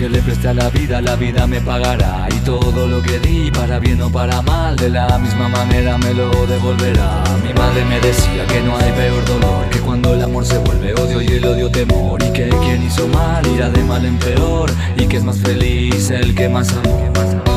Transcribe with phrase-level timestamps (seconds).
[0.00, 2.26] que le presté a la vida, la vida me pagará.
[2.34, 6.14] Y todo lo que di, para bien o para mal, de la misma manera me
[6.14, 7.22] lo devolverá.
[7.44, 10.94] Mi madre me decía que no hay peor dolor que cuando el amor se vuelve
[10.94, 12.22] odio y el odio temor.
[12.22, 14.70] Y que quien hizo mal irá de mal en peor.
[14.96, 17.49] Y que es más feliz el que más amó.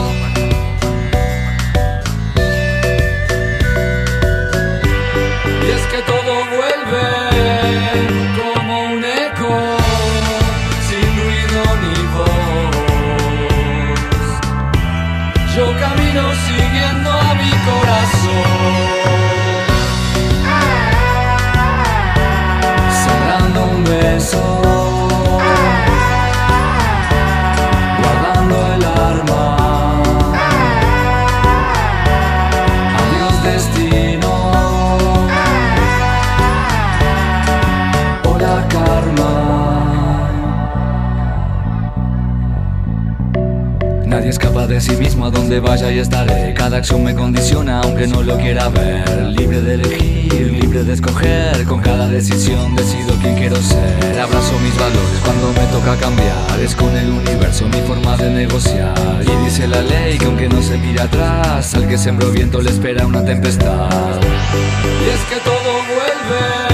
[45.43, 46.53] Donde vaya y estaré.
[46.53, 49.25] Cada acción me condiciona aunque no lo quiera ver.
[49.37, 51.65] Libre de elegir, libre de escoger.
[51.65, 54.21] Con cada decisión decido quién quiero ser.
[54.21, 56.57] Abrazo mis valores cuando me toca cambiar.
[56.61, 58.95] Es con el universo mi forma de negociar.
[59.21, 62.69] Y dice la ley que aunque no se mire atrás, al que sembró viento le
[62.69, 63.89] espera una tempestad.
[63.91, 66.73] Y es que todo vuelve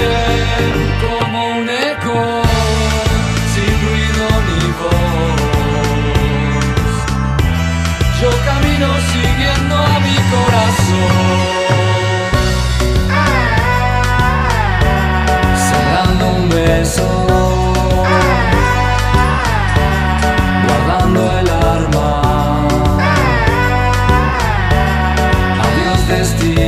[26.10, 26.59] thirsty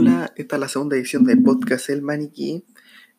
[0.00, 2.62] Hola, esta es la segunda edición del podcast El Maniquí.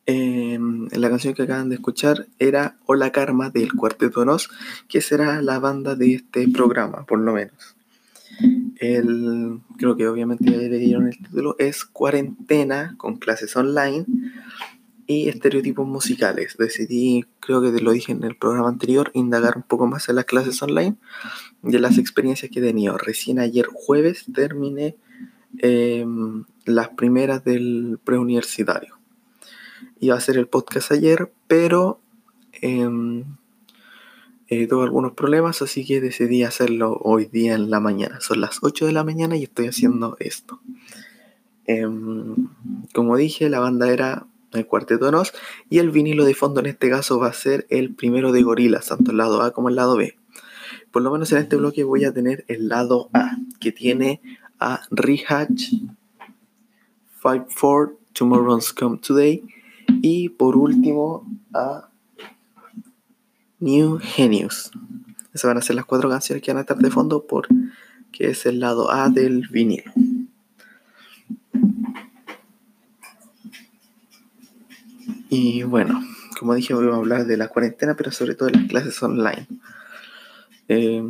[0.05, 0.57] Eh,
[0.91, 4.49] la canción que acaban de escuchar era Hola Karma del Cuarteto Nos,
[4.87, 7.75] que será la banda de este programa, por lo menos.
[8.77, 14.05] El, creo que obviamente ya le dieron el título, es Cuarentena con clases online
[15.05, 16.55] y estereotipos musicales.
[16.57, 20.15] Decidí, creo que te lo dije en el programa anterior, indagar un poco más en
[20.15, 20.95] las clases online
[21.61, 22.97] en las experiencias que he tenido.
[22.97, 24.95] Recién ayer jueves terminé
[25.57, 26.05] eh,
[26.65, 28.97] las primeras del preuniversitario.
[29.99, 31.99] Iba a hacer el podcast ayer, pero
[32.61, 33.25] em,
[34.47, 38.21] eh, tuve algunos problemas, así que decidí hacerlo hoy día en la mañana.
[38.21, 40.61] Son las 8 de la mañana y estoy haciendo esto.
[41.65, 42.47] Em,
[42.93, 45.33] como dije, la banda era el Cuarteto Nos
[45.69, 48.87] y el vinilo de fondo en este caso va a ser el primero de Gorilas,
[48.87, 50.17] tanto el lado A como el lado B.
[50.91, 54.21] Por lo menos en este bloque voy a tener el lado A, que tiene
[54.59, 55.73] a Rehatch,
[57.19, 59.43] Fight for Tomorrow's Come Today
[60.01, 61.89] y por último a
[63.59, 64.71] New Genius.
[65.33, 67.53] Esas van a ser las cuatro canciones que van a estar de fondo porque
[68.17, 69.91] es el lado A del vinilo.
[75.29, 76.01] Y bueno,
[76.39, 79.47] como dije, voy a hablar de la cuarentena, pero sobre todo de las clases online.
[80.67, 81.03] Eh,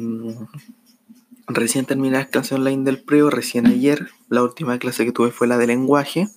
[1.49, 4.09] Recién terminé la clase online del preo, recién ayer.
[4.29, 6.27] La última clase que tuve fue la de lenguaje.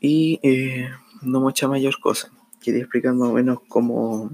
[0.00, 0.90] Y eh,
[1.22, 2.32] no mucha mayor cosa.
[2.60, 4.30] Quería explicar más o menos cómo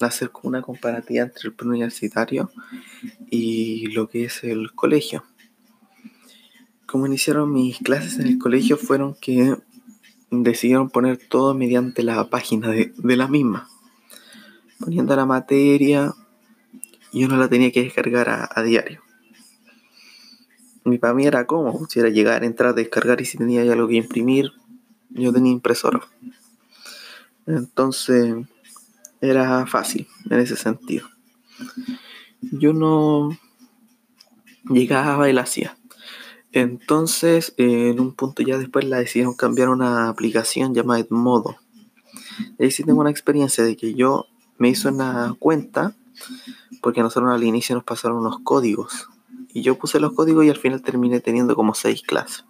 [0.00, 2.50] hacer una comparativa entre el preuniversitario
[3.30, 5.24] y lo que es el colegio.
[6.86, 9.54] Como iniciaron mis clases en el colegio fueron que
[10.30, 13.68] decidieron poner todo mediante la página de, la misma.
[14.78, 16.14] Poniendo la materia
[17.12, 19.02] y uno la tenía que descargar a, diario.
[20.84, 23.96] Mi para mí era cómodo, si era llegar, entrar, descargar y si tenía algo que
[23.96, 24.52] imprimir,
[25.10, 26.00] yo tenía impresora.
[27.46, 28.34] Entonces
[29.20, 31.08] era fácil en ese sentido.
[32.40, 33.36] Yo no
[34.70, 35.76] llegaba y la hacía.
[36.52, 41.56] Entonces, en un punto ya después la decidieron cambiar a una aplicación llamada Edmodo.
[42.58, 44.26] Ahí sí tengo una experiencia de que yo
[44.56, 45.94] me hice una cuenta
[46.80, 49.08] porque nosotros al inicio nos pasaron unos códigos.
[49.52, 52.44] Y yo puse los códigos y al final terminé teniendo como seis clases.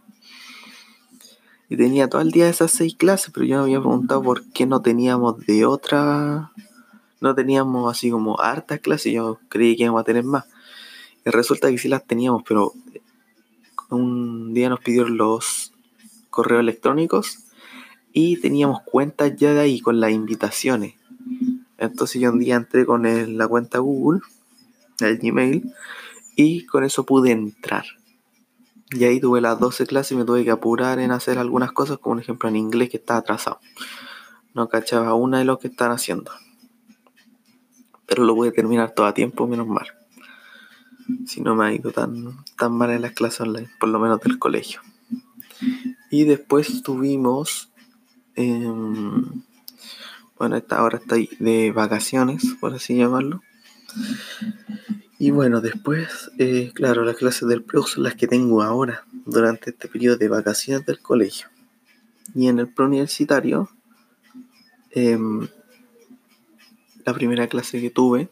[1.69, 4.66] Y tenía todo el día esas seis clases, pero yo me había preguntado por qué
[4.66, 6.52] no teníamos de otra.
[7.20, 9.12] No teníamos así como hartas clases.
[9.12, 10.44] Yo creí que íbamos a tener más.
[11.26, 12.72] Y resulta que sí las teníamos, pero
[13.90, 15.72] un día nos pidieron los
[16.30, 17.44] correos electrónicos
[18.12, 20.94] y teníamos cuentas ya de ahí con las invitaciones.
[21.78, 23.04] Entonces yo un día entré con
[23.38, 24.20] la cuenta Google,
[25.00, 25.72] el Gmail,
[26.34, 27.84] y con eso pude entrar.
[28.90, 31.98] Y ahí tuve las 12 clases y me tuve que apurar en hacer algunas cosas,
[31.98, 33.60] como por ejemplo en inglés que estaba atrasado.
[34.54, 36.32] No cachaba una de lo que están haciendo.
[38.06, 39.86] Pero lo pude terminar todo a tiempo, menos mal.
[41.26, 44.20] Si no me ha ido tan, tan mal en las clases online, por lo menos
[44.20, 44.80] del colegio.
[46.10, 47.70] Y después tuvimos...
[48.34, 49.42] Em,
[50.38, 53.43] bueno, esta, ahora estoy de vacaciones, por así llamarlo.
[55.19, 59.70] Y bueno, después, eh, claro, las clases del pro son las que tengo ahora, durante
[59.70, 61.49] este periodo de vacaciones del colegio.
[62.35, 63.69] Y en el preuniversitario,
[64.93, 65.19] eh,
[67.05, 68.29] la primera clase que tuve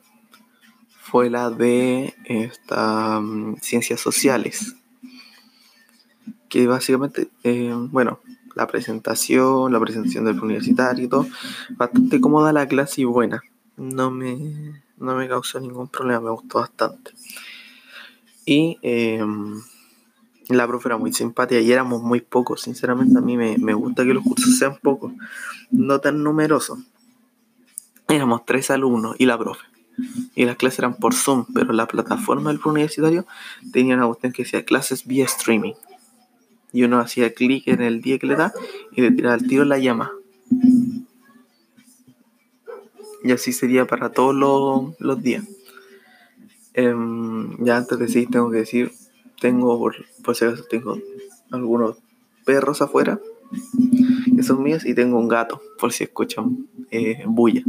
[1.00, 4.76] fue la de esta, mm, ciencias sociales.
[6.48, 8.20] Que básicamente, eh, bueno,
[8.56, 11.26] la presentación, la presentación del universitario y todo,
[11.76, 13.42] bastante cómoda la clase y buena.
[13.76, 17.12] No me, no me causó ningún problema, me gustó bastante.
[18.46, 19.60] Y em,
[20.48, 22.62] la profe era muy simpática y éramos muy pocos.
[22.62, 25.12] Sinceramente, a mí me, me gusta que los cursos sean pocos,
[25.70, 26.78] no tan numerosos.
[28.08, 29.66] Éramos tres alumnos y la profe.
[30.34, 33.26] Y las clases eran por Zoom, pero la plataforma del universitario
[33.70, 35.74] tenía una cuestión que decía clases vía streaming.
[36.76, 38.52] Y uno hacía clic en el día que le da
[38.92, 40.12] y le tiraba el tiro la llama.
[43.24, 44.34] Y así sería para todos
[44.98, 45.42] los, días.
[46.74, 48.92] Em, ya antes de decir, tengo que decir,
[49.40, 50.98] tengo, por, por si acaso, tengo
[51.50, 51.96] algunos
[52.44, 53.18] perros afuera,
[54.36, 57.62] que son míos, y tengo un gato, por si escuchan eh, bulla.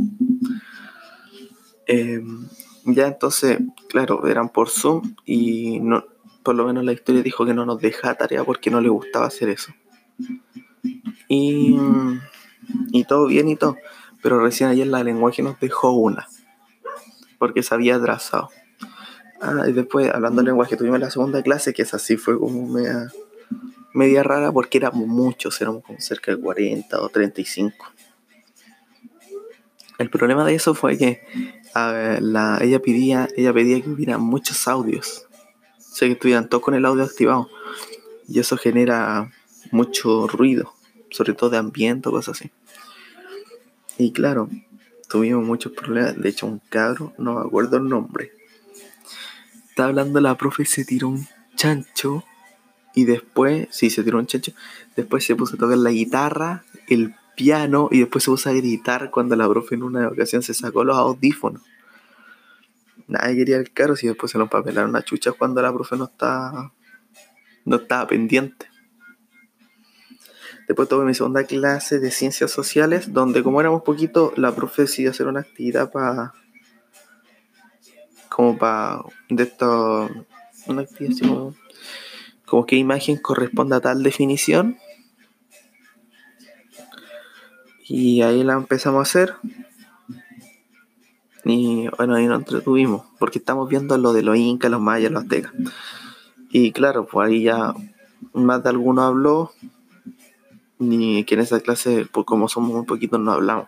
[1.85, 2.45] Em,
[2.83, 6.03] ya entonces, claro, eran por Zoom y no,
[6.47, 9.25] por lo menos la historia dijo que no nos dejaba tarea porque no le gustaba
[9.25, 9.73] hacer eso.
[11.27, 11.77] Y,
[12.93, 13.75] y todo bien y todo.
[14.23, 16.25] Pero recién ayer la lenguaje nos dejó una.
[17.37, 18.47] Porque se había atrasado.
[19.41, 22.65] Ah, y después, hablando de lenguaje, tuvimos la segunda clase, que esa sí fue como
[22.65, 23.11] media,
[23.93, 27.75] media rara porque éramos muchos, éramos como cerca de 40 o 35.
[29.97, 31.23] El problema de eso fue que
[31.73, 35.26] la, ella, pedía, ella pedía que hubiera muchos audios
[36.05, 37.49] que estuvieran todos con el audio activado.
[38.27, 39.31] Y eso genera
[39.71, 40.73] mucho ruido,
[41.09, 42.51] sobre todo de ambiente cosas así.
[43.97, 44.49] Y claro,
[45.09, 46.19] tuvimos muchos problemas.
[46.21, 48.31] De hecho, un cabro, no me acuerdo el nombre.
[49.69, 52.23] Estaba hablando la profe se tiró un chancho.
[52.93, 54.51] Y después, sí, se tiró un chancho.
[54.95, 57.89] Después se puso a tocar la guitarra, el piano.
[57.91, 60.97] Y después se puso a gritar cuando la profe en una ocasión se sacó los
[60.97, 61.61] audífonos
[63.07, 66.05] nadie quería el caro si después se nos papelaron a chucha cuando la profe no
[66.05, 66.73] estaba,
[67.65, 68.67] no estaba pendiente.
[70.67, 75.11] Después tuve mi segunda clase de ciencias sociales, donde como éramos poquitos, la profe decidió
[75.11, 76.33] hacer una actividad para...
[78.27, 79.01] como para...
[79.29, 80.09] de esto...
[80.67, 81.55] una actividad como...
[82.45, 84.77] como qué imagen corresponde a tal definición.
[87.87, 89.35] Y ahí la empezamos a hacer.
[91.47, 95.23] Y bueno, ahí nos entretuvimos, porque estamos viendo lo de los incas, los mayas, los
[95.23, 95.53] aztecas.
[96.51, 97.73] Y claro, pues ahí ya
[98.33, 99.51] más de alguno habló,
[100.77, 103.67] ni que en esa clase, pues como somos un poquito, no hablamos.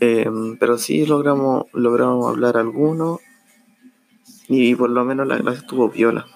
[0.00, 3.20] Em, pero sí logramos, logramos hablar algunos
[4.48, 6.26] Y por lo menos la clase estuvo viola.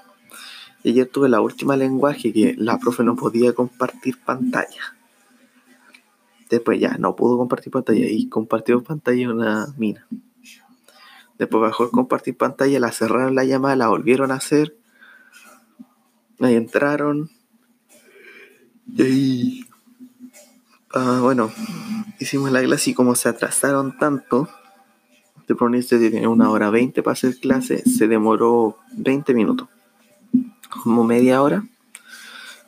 [0.82, 4.94] Y ayer tuve la última lenguaje que la profe no podía compartir pantalla.
[6.54, 10.06] Después ya no pudo compartir pantalla y compartió pantalla una mina.
[11.38, 14.76] Después bajó compartir pantalla, la cerraron la llamada, la volvieron a hacer.
[16.40, 17.30] Ahí entraron.
[18.86, 19.64] Y ahí.
[20.92, 21.50] Ah, bueno,
[22.20, 24.48] hicimos la clase y como se atrasaron tanto,
[25.54, 29.68] pronunciación tiene una hora 20 para hacer clase, se demoró 20 minutos.
[30.70, 31.64] Como media hora,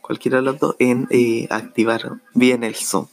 [0.00, 3.06] cualquiera de los dos, en eh, activar bien el Zoom.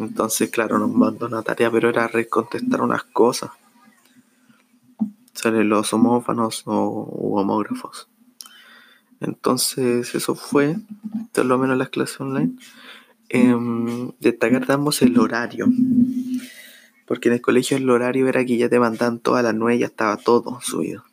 [0.00, 3.50] Entonces, claro, nos mandó una tarea, pero era recontestar unas cosas
[5.40, 8.08] salen los homófanos o homógrafos.
[9.20, 10.76] Entonces, eso fue,
[11.32, 12.52] por lo menos las clases online.
[13.28, 13.54] Eh,
[14.18, 15.66] destacar ambos el horario.
[17.06, 19.86] Porque en el colegio el horario era que ya te mandaban todas las nueve, ya
[19.86, 21.04] estaba todo subido.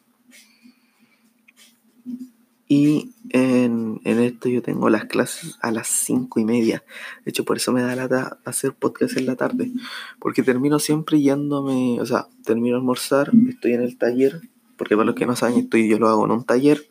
[2.67, 6.84] Y en, esto yo tengo las clases a las cinco y media.
[7.25, 9.72] De hecho, por eso me da lata hacer podcast en la tarde.
[10.19, 14.41] Porque termino siempre yéndome, o sea, termino a almorzar, estoy en el taller.
[14.77, 16.88] Porque para los que no saben, estoy, yo lo hago en un taller.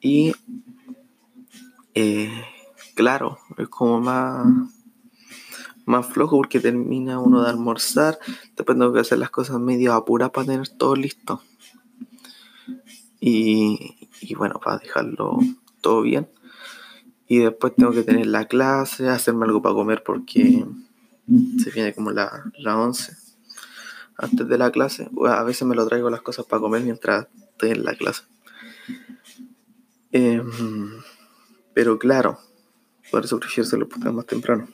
[0.00, 0.32] Y,
[1.94, 2.32] eh,
[2.94, 4.46] claro, es como más,
[5.84, 8.18] más flojo porque termina uno de almorzar.
[8.56, 11.42] Después tengo que hacer las cosas medio apuradas para tener todo listo.
[13.20, 15.38] Y, y bueno, para dejarlo
[15.80, 16.28] todo bien.
[17.26, 20.64] Y después tengo que tener la clase, hacerme algo para comer porque
[21.62, 23.16] se viene como la, la 11
[24.16, 25.08] antes de la clase.
[25.26, 28.22] A veces me lo traigo las cosas para comer mientras estoy en la clase.
[30.12, 30.90] Em,
[31.72, 32.38] pero claro,
[33.10, 34.68] por eso prefiero hacerlo más temprano.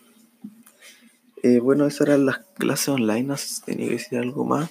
[1.42, 3.34] Eh, bueno, esas eran las clases online.
[3.64, 4.70] Tenía que decir algo más.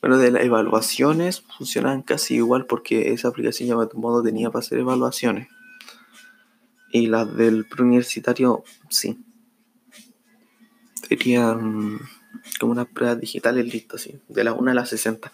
[0.00, 4.60] Bueno, de las evaluaciones funcionan casi igual porque esa aplicación ya tu modo tenía para
[4.60, 5.48] hacer evaluaciones.
[6.92, 9.18] Y las del preuniversitario, sí.
[11.08, 11.98] Serían
[12.60, 14.20] como unas pruebas digitales listas, sí.
[14.28, 15.32] De las 1 a las 60.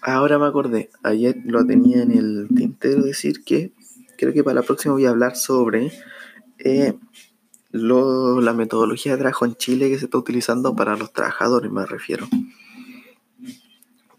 [0.00, 3.72] Ahora me acordé, ayer lo tenía en el tintero decir que
[4.16, 5.90] creo que para la próxima voy a hablar sobre
[6.58, 6.94] eh,
[7.72, 12.28] la metodología de trabajo en Chile que se está utilizando para los trabajadores, me refiero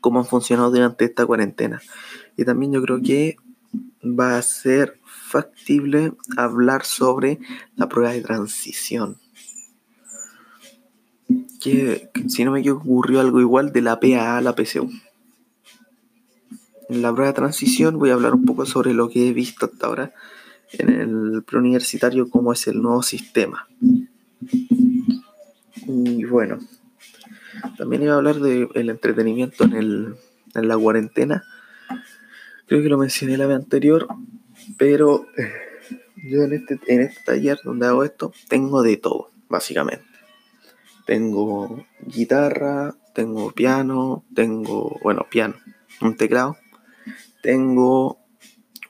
[0.06, 1.82] cómo han funcionado durante esta cuarentena.
[2.38, 3.38] Y también yo creo que
[4.04, 7.40] va a ser factible hablar sobre
[7.76, 9.18] la prueba de transición.
[11.60, 14.92] Que, si no me equivoco ocurrió algo igual de la PA a la PCU.
[16.90, 19.66] En la prueba de transición voy a hablar un poco sobre lo que he visto
[19.66, 20.14] hasta ahora
[20.74, 23.68] en el preuniversitario, cómo es el nuevo sistema.
[25.88, 26.60] Y bueno,
[27.78, 30.16] también iba a hablar del entretenimiento en, el,
[30.54, 31.44] en la cuarentena.
[32.68, 34.08] Creo que lo mencioné la vez anterior,
[34.78, 35.52] pero eh,
[36.24, 40.06] yo en este, en este taller donde hago esto tengo de todo, básicamente.
[41.06, 45.56] Tengo guitarra, tengo piano, tengo, bueno, piano,
[46.02, 46.58] un teclado,
[47.44, 48.20] tengo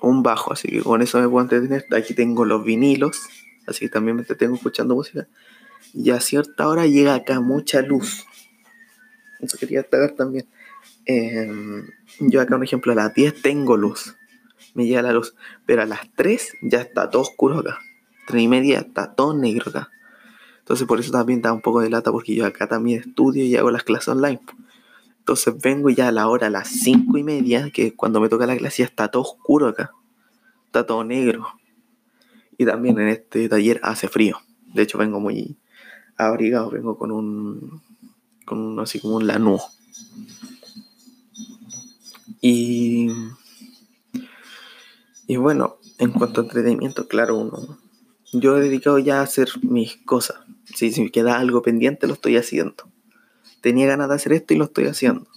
[0.02, 1.86] un bajo, así que con eso me puedo entretener.
[1.92, 3.22] Aquí tengo los vinilos,
[3.68, 5.28] así que también me tengo escuchando música.
[5.94, 8.26] Y a cierta hora llega acá mucha luz.
[9.40, 10.48] Eso quería destacar también.
[11.06, 11.88] Em,
[12.20, 14.16] yo acá un ejemplo, a las 10 tengo luz.
[14.74, 15.36] Me llega la luz.
[15.66, 17.80] Pero a las 3 ya está todo oscuro acá.
[18.28, 19.90] 3 y media está todo negro acá.
[20.60, 23.56] Entonces por eso también da un poco de lata porque yo acá también estudio y
[23.56, 24.42] hago las clases online.
[25.20, 28.48] Entonces vengo ya a la hora, a las 5 y media, que cuando me toca
[28.48, 29.92] la clase ya está todo oscuro acá.
[30.66, 31.48] Está todo negro.
[32.58, 34.40] Y también en este taller hace frío.
[34.74, 35.58] De hecho vengo muy
[36.18, 37.82] abrigado, vengo con un
[38.46, 39.60] con así como un lanú.
[42.42, 43.10] Y,
[45.28, 47.80] y bueno, en cuanto a entretenimiento, claro, uno,
[48.32, 50.38] yo he dedicado ya a hacer mis cosas.
[50.74, 52.76] Si, si queda algo pendiente, lo estoy haciendo.
[53.62, 55.28] Tenía ganas de hacer esto y lo estoy haciendo.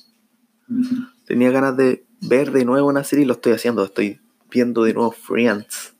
[1.27, 3.85] Tenía ganas de ver de nuevo una serie y lo estoy haciendo.
[3.85, 5.95] Estoy viendo de nuevo Friends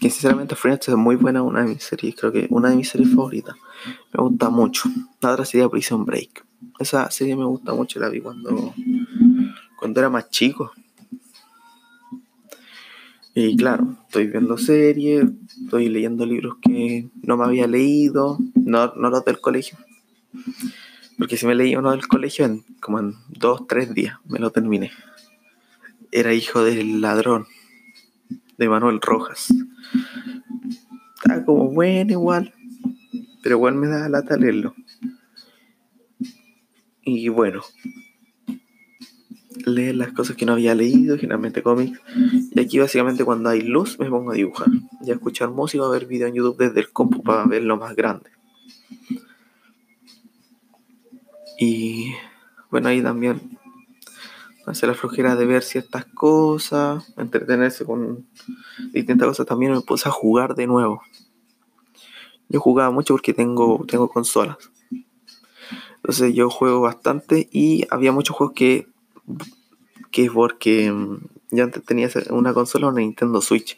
[0.00, 2.88] que sinceramente Friends es muy buena, una de mis series, creo que una de mis
[2.88, 3.54] series favoritas.
[4.12, 4.88] Me gusta mucho.
[5.20, 6.44] La otra sería Prison Break.
[6.78, 8.74] Esa serie me gusta mucho, la vi cuando,
[9.78, 10.72] cuando era más chico.
[13.34, 15.24] Y claro, estoy viendo series,
[15.62, 19.78] estoy leyendo libros que no me había leído, no, no los del colegio.
[21.16, 24.50] Porque si me leí uno del colegio, en, como en dos, tres días, me lo
[24.50, 24.90] terminé.
[26.10, 27.46] Era hijo del ladrón,
[28.58, 29.54] de Manuel Rojas.
[31.14, 32.52] Está como bueno igual,
[33.42, 34.74] pero igual me da lata leerlo.
[37.02, 37.62] Y bueno,
[39.66, 42.00] leer las cosas que no había leído, generalmente cómics.
[42.52, 44.68] Y aquí básicamente cuando hay luz me pongo a dibujar.
[45.04, 47.96] Y a escuchar música o ver videos en YouTube desde el compu para verlo más
[47.96, 48.30] grande.
[51.58, 52.14] Y
[52.70, 53.58] bueno, ahí también
[54.66, 58.26] hace la flojera de ver ciertas cosas, entretenerse con
[58.92, 59.46] distintas cosas.
[59.46, 61.02] También me puse a jugar de nuevo.
[62.50, 64.58] Yo jugaba mucho porque tengo, tengo consolas.
[65.96, 68.88] Entonces yo juego bastante y había muchos juegos que,
[70.10, 71.18] que porque mm,
[71.52, 73.76] yo antes tenía una consola, una Nintendo Switch.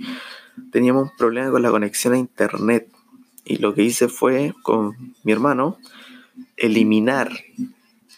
[0.70, 2.88] Teníamos un problema con la conexión a internet.
[3.44, 5.78] Y lo que hice fue con mi hermano
[6.56, 7.30] eliminar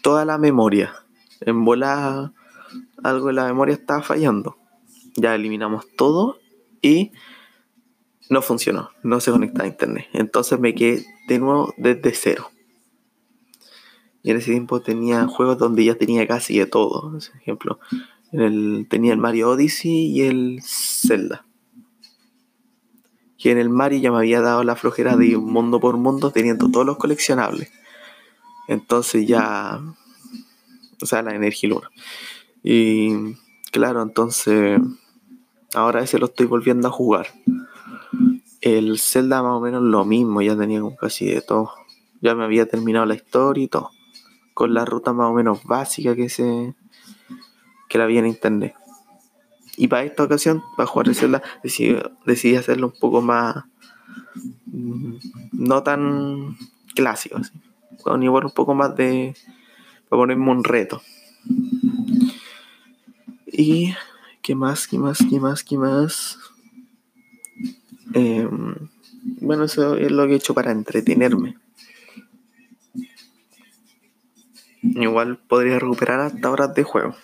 [0.02, 0.94] toda la memoria.
[1.40, 2.32] En volada
[3.02, 4.56] algo de la memoria estaba fallando.
[5.16, 6.38] Ya eliminamos todo
[6.82, 7.12] y
[8.30, 10.06] no funcionó, no se conectaba a internet.
[10.12, 12.50] Entonces me quedé de nuevo desde cero.
[14.22, 17.10] Y en ese tiempo tenía juegos donde ya tenía casi de todo.
[17.10, 17.78] Por ejemplo,
[18.88, 21.44] tenía el Mario Odyssey y el Zelda.
[23.36, 26.30] Y en el Mario ya me había dado la flojera de ir mundo por mundo
[26.30, 27.70] teniendo todos los coleccionables.
[28.66, 29.82] Entonces ya.
[31.02, 31.90] O sea, la energía luna.
[32.62, 33.34] Y
[33.70, 34.80] claro, entonces.
[35.74, 37.26] Ahora ese lo estoy volviendo a jugar.
[38.64, 41.70] El Zelda más o menos lo mismo, ya tenía casi de todo.
[42.22, 43.90] Ya me había terminado la historia y todo.
[44.54, 46.74] Con la ruta más o menos básica que se.
[47.90, 48.74] que la vi en internet.
[49.76, 53.64] Y para esta ocasión, para jugar el Zelda, decidí, hacerlo un poco más.
[54.64, 55.16] Mm,
[55.52, 56.56] no tan
[56.94, 57.52] clásico, así
[58.02, 59.36] con igual un poco más de.
[60.08, 61.02] para ponerme un reto.
[63.46, 63.94] Y.
[64.40, 64.88] ¿Qué más?
[64.88, 65.18] ¿Qué más?
[65.28, 65.62] ¿Qué más?
[65.62, 66.38] ¿Qué más?
[68.12, 68.74] Em,
[69.40, 71.56] bueno, eso es lo que he hecho para entretenerme.
[74.82, 77.14] Igual podría recuperar hasta horas de juego.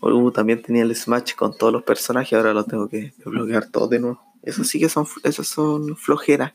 [0.00, 3.88] Uh, también tenía el Smash con todos los personajes, ahora lo tengo que bloquear todo
[3.88, 4.20] de nuevo.
[4.42, 6.52] Eso sí que son, esas son flojeras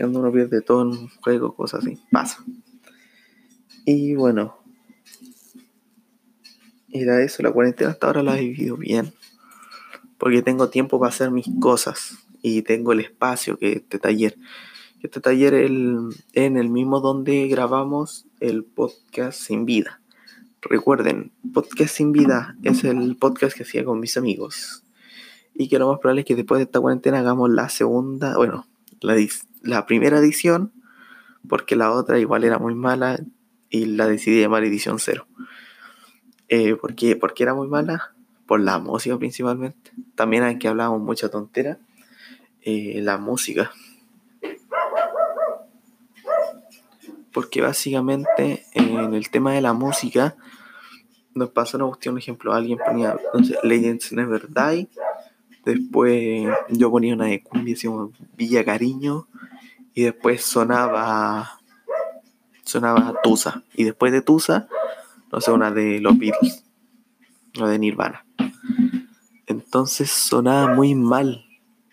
[0.00, 1.98] cuando uno pierde todo en un juego, cosas así.
[2.10, 2.42] Pasa.
[3.84, 4.56] Y bueno.
[6.92, 9.12] Era eso, la cuarentena hasta ahora la he vivido bien.
[10.20, 12.18] Porque tengo tiempo para hacer mis cosas.
[12.42, 14.38] Y tengo el espacio que este taller.
[15.02, 15.70] Este taller es
[16.34, 20.00] en el mismo donde grabamos el podcast Sin Vida.
[20.60, 24.84] Recuerden, Podcast Sin Vida es el podcast que hacía con mis amigos.
[25.54, 28.66] Y que lo más probable es que después de esta cuarentena hagamos la segunda, bueno,
[29.00, 29.16] la,
[29.62, 30.72] la primera edición,
[31.48, 33.18] porque la otra igual era muy mala
[33.70, 35.26] y la decidí llamar edición cero.
[36.48, 36.76] Eh,
[37.38, 38.14] era muy mala?
[38.50, 39.92] Por la música principalmente.
[40.16, 41.78] También hay que hablábamos mucha tontera.
[42.62, 43.70] Eh, la música.
[47.32, 50.34] Porque básicamente en el tema de la música
[51.32, 53.16] nos pasó una cuestión, por ejemplo, alguien ponía
[53.62, 54.88] Legends Never Die,
[55.64, 59.28] después yo ponía una de cumbia, decíamos Villa Cariño,
[59.94, 61.60] y después sonaba
[62.64, 64.66] sonaba Tusa y después de Tusa
[65.30, 66.64] no sé una de los Beatles
[67.60, 68.24] o de Nirvana
[69.50, 71.44] entonces sonaba muy mal.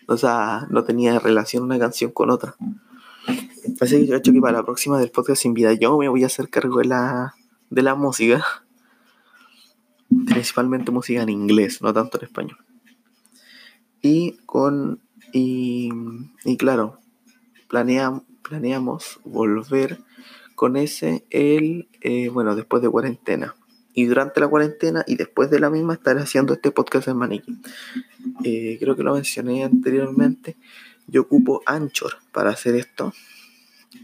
[0.06, 2.56] O sea no tenía relación una canción con otra.
[3.80, 6.08] Así que yo he hecho que para la próxima del podcast sin vida yo me
[6.08, 7.34] voy a hacer cargo de la
[7.70, 8.44] de la música.
[10.26, 12.58] Principalmente música en inglés no tanto en español.
[14.00, 15.00] Y con
[15.32, 15.90] y,
[16.58, 16.98] claro
[17.68, 19.98] planeamos volver
[20.54, 23.54] con ese el, eh, bueno, después de cuarentena.
[23.98, 27.58] Y durante la cuarentena y después de la misma estaré haciendo este podcast en Maniquí.
[28.44, 30.56] Eh, creo que lo mencioné anteriormente.
[31.08, 33.12] Yo ocupo Anchor para hacer esto.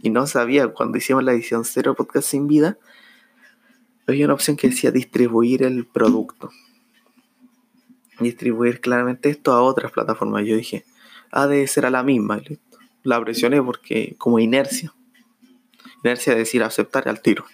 [0.02, 2.76] Y no sabía cuando hicimos la edición cero podcast sin vida.
[4.08, 6.50] Había una opción que decía distribuir el producto.
[8.18, 10.44] Distribuir claramente esto a otras plataformas.
[10.44, 10.84] Yo dije,
[11.30, 12.42] ha de ser a la misma
[13.04, 14.92] la presioné porque como inercia.
[16.02, 17.44] Inercia de decir aceptar al tiro.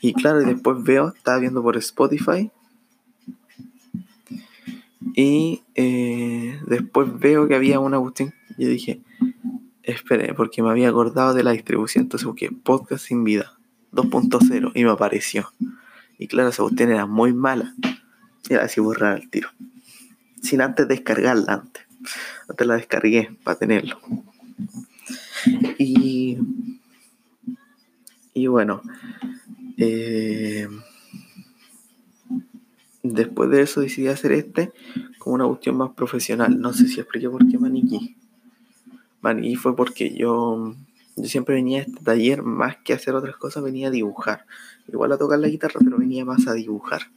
[0.00, 2.50] Y claro, después veo, estaba viendo por Spotify.
[5.14, 8.34] Y eh, después veo que había una cuestión.
[8.58, 9.00] Yo dije,
[9.82, 12.04] espere, porque me había acordado de la distribución.
[12.04, 13.56] Entonces busqué podcast sin vida
[13.92, 15.52] 2.0 y me apareció.
[16.18, 17.74] Y claro, esa cuestión era muy mala.
[18.48, 19.48] Y ahora sí borrar al tiro.
[20.42, 21.84] Sin antes descargarla antes.
[22.48, 23.98] Antes la descargué para tenerlo.
[25.78, 26.38] Y,
[28.34, 28.82] y bueno,
[29.76, 30.68] eh,
[33.02, 34.72] después de eso decidí hacer este
[35.18, 36.60] como una cuestión más profesional.
[36.60, 38.16] No sé si expliqué por qué maniquí.
[39.20, 40.74] Maniquí fue porque yo
[41.16, 44.44] yo siempre venía a este taller más que hacer otras cosas, venía a dibujar.
[44.86, 47.10] Igual a tocar la guitarra, pero venía más a dibujar.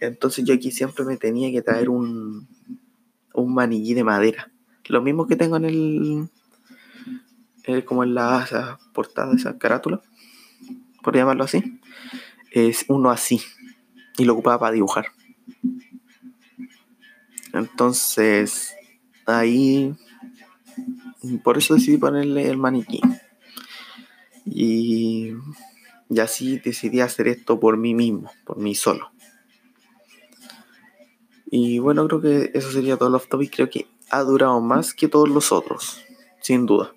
[0.00, 2.46] Entonces yo aquí siempre me tenía que traer un,
[3.32, 4.50] un manillí de madera.
[4.88, 6.28] Lo mismo que tengo en el,
[7.86, 10.02] como en la portada de esa carátula,
[11.04, 11.80] por llamarlo así,
[12.50, 13.40] es uno así.
[14.16, 15.06] Y lo ocupaba para dibujar.
[17.52, 18.74] Entonces,
[19.26, 19.94] ahí,
[21.42, 23.00] por eso decidí ponerle el maniquí.
[24.46, 25.34] Y,
[26.10, 29.12] y así decidí hacer esto por mí mismo, por mí solo.
[31.56, 33.54] Y bueno, creo que eso sería todo los topic.
[33.54, 36.00] Creo que ha durado más que todos los otros,
[36.40, 36.92] sin duda.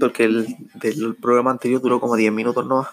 [0.00, 2.88] Porque el del programa anterior duró como 10 minutos no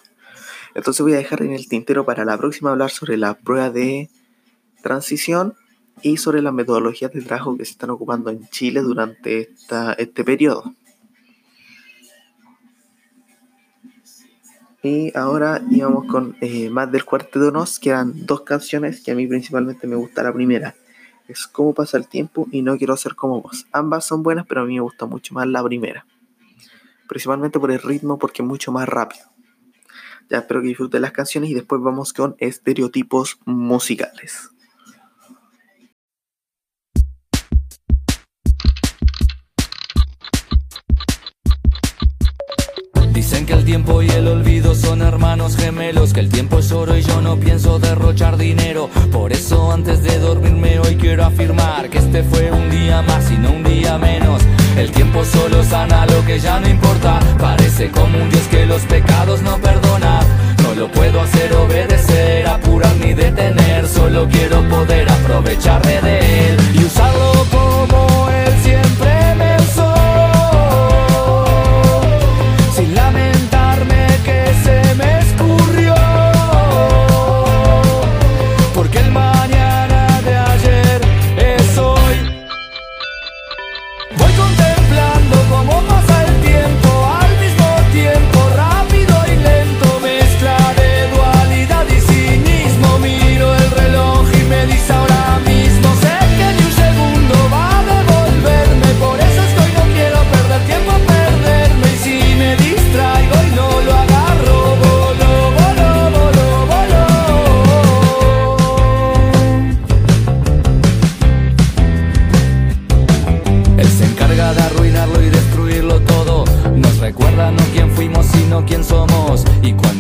[0.74, 4.10] Entonces voy a dejar en el tintero para la próxima hablar sobre la prueba de
[4.82, 5.56] transición
[6.02, 10.24] y sobre las metodologías de trabajo que se están ocupando en Chile durante esta, este
[10.24, 10.76] periodo.
[14.84, 19.16] Y ahora íbamos con eh, más del cuarteto Nos, que eran dos canciones que a
[19.16, 20.76] mí principalmente me gusta la primera.
[21.28, 23.66] Es Cómo pasa el tiempo y No quiero ser como vos.
[23.72, 26.06] Ambas son buenas, pero a mí me gusta mucho más la primera.
[27.08, 29.26] Principalmente por el ritmo, porque es mucho más rápido.
[30.30, 34.50] Ya espero que disfruten las canciones y después vamos con estereotipos musicales.
[43.12, 46.98] Dicen que el tiempo y el olvido son hermanos gemelos, que el tiempo es oro
[46.98, 48.90] y yo no pienso derrochar dinero.
[49.12, 53.38] Por eso antes de dormirme hoy quiero afirmar que este fue un día más y
[53.38, 54.42] no un día menos.
[54.78, 57.20] El tiempo solo sana lo que ya no importa.
[57.40, 60.20] Parece como un Dios que los pecados no perdona.
[60.64, 63.88] No lo puedo hacer obedecer, apurar ni detener.
[63.88, 69.05] Solo quiero poder aprovecharme de él y usarlo como él siempre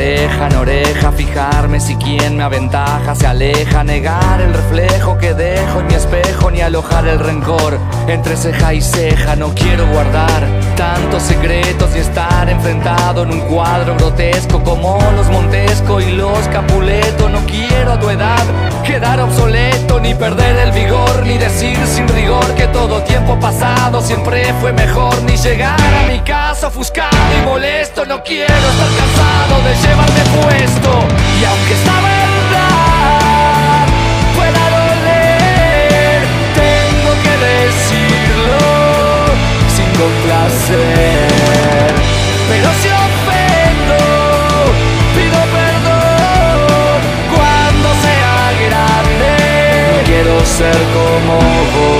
[0.00, 5.80] oreja en oreja, fijarme si quien me aventaja se aleja, negar el reflejo que dejo
[5.80, 9.36] en mi espejo, ni alojar el rencor entre ceja y ceja.
[9.36, 16.00] No quiero guardar tantos secretos y estar enfrentado en un cuadro grotesco como los Montesco
[16.00, 17.28] y los Capuleto.
[17.28, 18.42] No quiero a tu edad
[18.82, 24.54] quedar obsoleto, ni perder el vigor, ni decir sin rigor que todo tiempo pasado siempre
[24.54, 28.06] fue mejor, ni llegar a mi casa ofuscado y molesto.
[28.06, 30.92] No quiero estar cansado de llevarme puesto,
[31.42, 32.19] y aunque esta
[40.00, 41.28] sin complacer.
[42.48, 43.98] Pero si ofendo,
[45.14, 47.00] pido perdón
[47.34, 50.02] cuando sea grande.
[50.04, 51.99] Quiero ser como vos.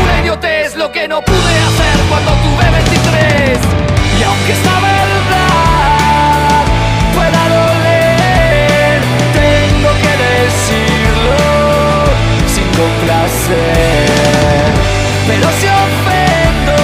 [0.31, 3.59] alguna idiotez lo que no pude hacer cuando tuve 23
[4.19, 6.65] y aunque esta verdad
[7.13, 9.01] pueda doler
[9.33, 11.41] tengo que decirlo
[12.47, 14.07] sin complacer.
[15.27, 16.77] Pero si ofendo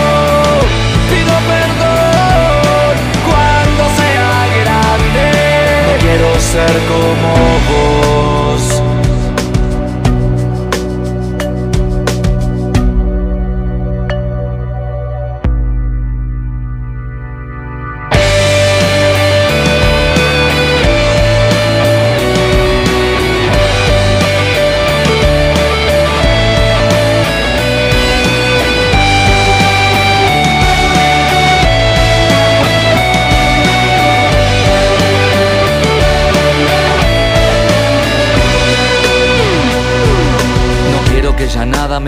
[1.10, 4.32] pido perdón cuando sea
[4.62, 5.26] grande.
[5.86, 7.30] No quiero ser como
[7.70, 8.37] vos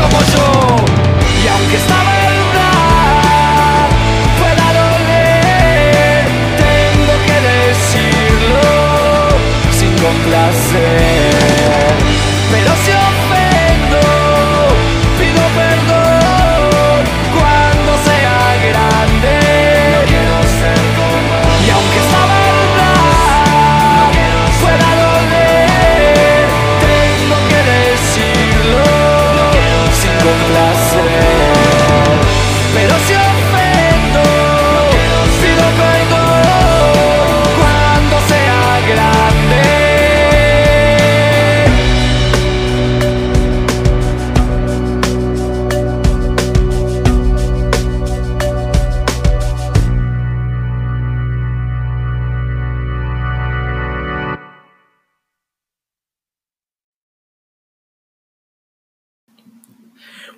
[0.00, 0.46] como yo.
[1.42, 3.88] Y aunque esta verdad
[4.40, 6.24] pueda doler,
[6.64, 8.66] tengo que decirlo
[9.78, 11.34] sin complacer.
[12.52, 12.90] Pero si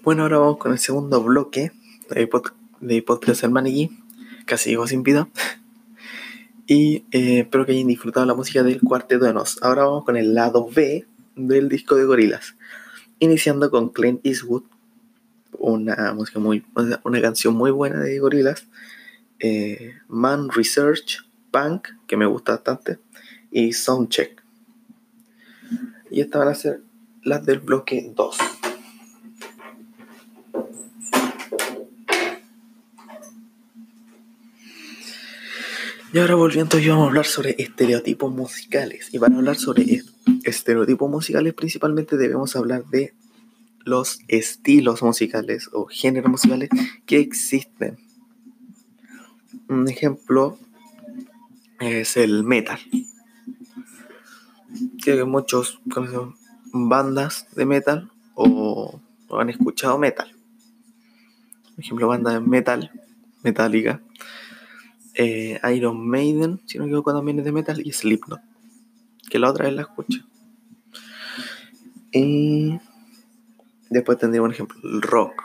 [0.09, 1.71] Bueno, ahora vamos con el segundo bloque
[2.09, 3.45] de, pod- de Podcast.
[4.47, 5.29] Casi llegó sin vida.
[6.67, 9.63] Y eh, espero que hayan disfrutado la música del Cuarteto de Nos.
[9.63, 12.57] Ahora vamos con el lado B del disco de Gorilas.
[13.19, 14.63] Iniciando con Clint Eastwood.
[15.59, 16.65] Una música muy.
[17.21, 18.67] Canción muy buena de Gorilas.
[20.09, 21.19] Man Research
[21.51, 22.99] Punk, que me gusta bastante.
[23.51, 24.43] Y Soundcheck.
[26.11, 26.81] Y estas van a ser
[27.23, 28.39] las del bloque 2.
[36.13, 39.09] Y ahora volviendo, yo vamos a hablar sobre estereotipos musicales.
[39.13, 40.09] Y para hablar sobre est-
[40.45, 43.15] estereotipos musicales, principalmente debemos hablar de
[43.85, 46.71] los estilos musicales o géneros musicales
[47.07, 47.99] que existen.
[49.69, 50.59] Un ejemplo
[51.81, 52.79] es el metal.
[55.03, 56.35] Creo que muchos conocen
[56.73, 60.35] bandas de metal o, o han escuchado metal.
[61.75, 62.91] Por ejemplo, banda de metal,
[63.43, 64.03] metálica,
[65.19, 68.41] eh, Iron Maiden, si no me equivoco también es de metal, y Slipknot,
[69.29, 70.23] que la otra vez la escuché.
[72.13, 72.79] Y
[73.91, 75.43] después tendría un ejemplo, el rock,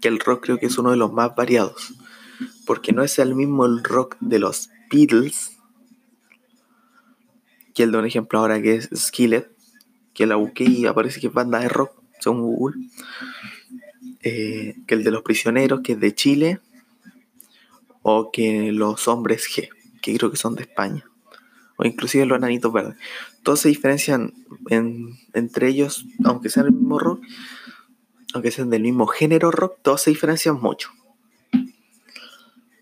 [0.00, 1.94] que el rock creo que es uno de los más variados,
[2.64, 5.58] porque no es el mismo el rock de los Beatles,
[7.74, 9.50] que el de un ejemplo ahora que es Skillet,
[10.14, 12.88] que la busqué y aparece que es banda de rock, según Google,
[14.22, 16.60] eh, que el de los prisioneros, que es de Chile,
[18.08, 19.68] o que los hombres G,
[20.00, 21.10] que creo que son de España,
[21.76, 22.94] o inclusive los enanitos verdes.
[23.42, 24.32] Todos se diferencian
[25.34, 27.24] entre ellos, aunque sean del mismo rock,
[28.32, 30.90] aunque sean del mismo género rock, todos se diferencian mucho.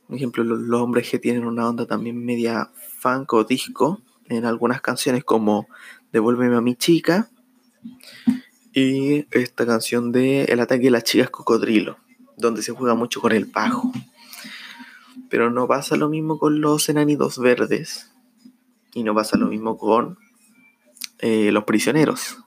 [0.07, 4.83] Por ejemplo, los, hombres G tienen una onda también media funk o disco en algunas
[4.83, 5.69] canciones como
[6.13, 7.31] Devuélveme a mi chica
[8.75, 11.97] y esta canción de El ataque de las chicas cocodrilo,
[12.37, 13.91] donde se juega mucho con el bajo.
[15.35, 18.13] Pero no pasa lo mismo con los enanitos verdes.
[18.93, 20.17] Y no pasa lo mismo con
[21.19, 22.39] eh, los prisioneros.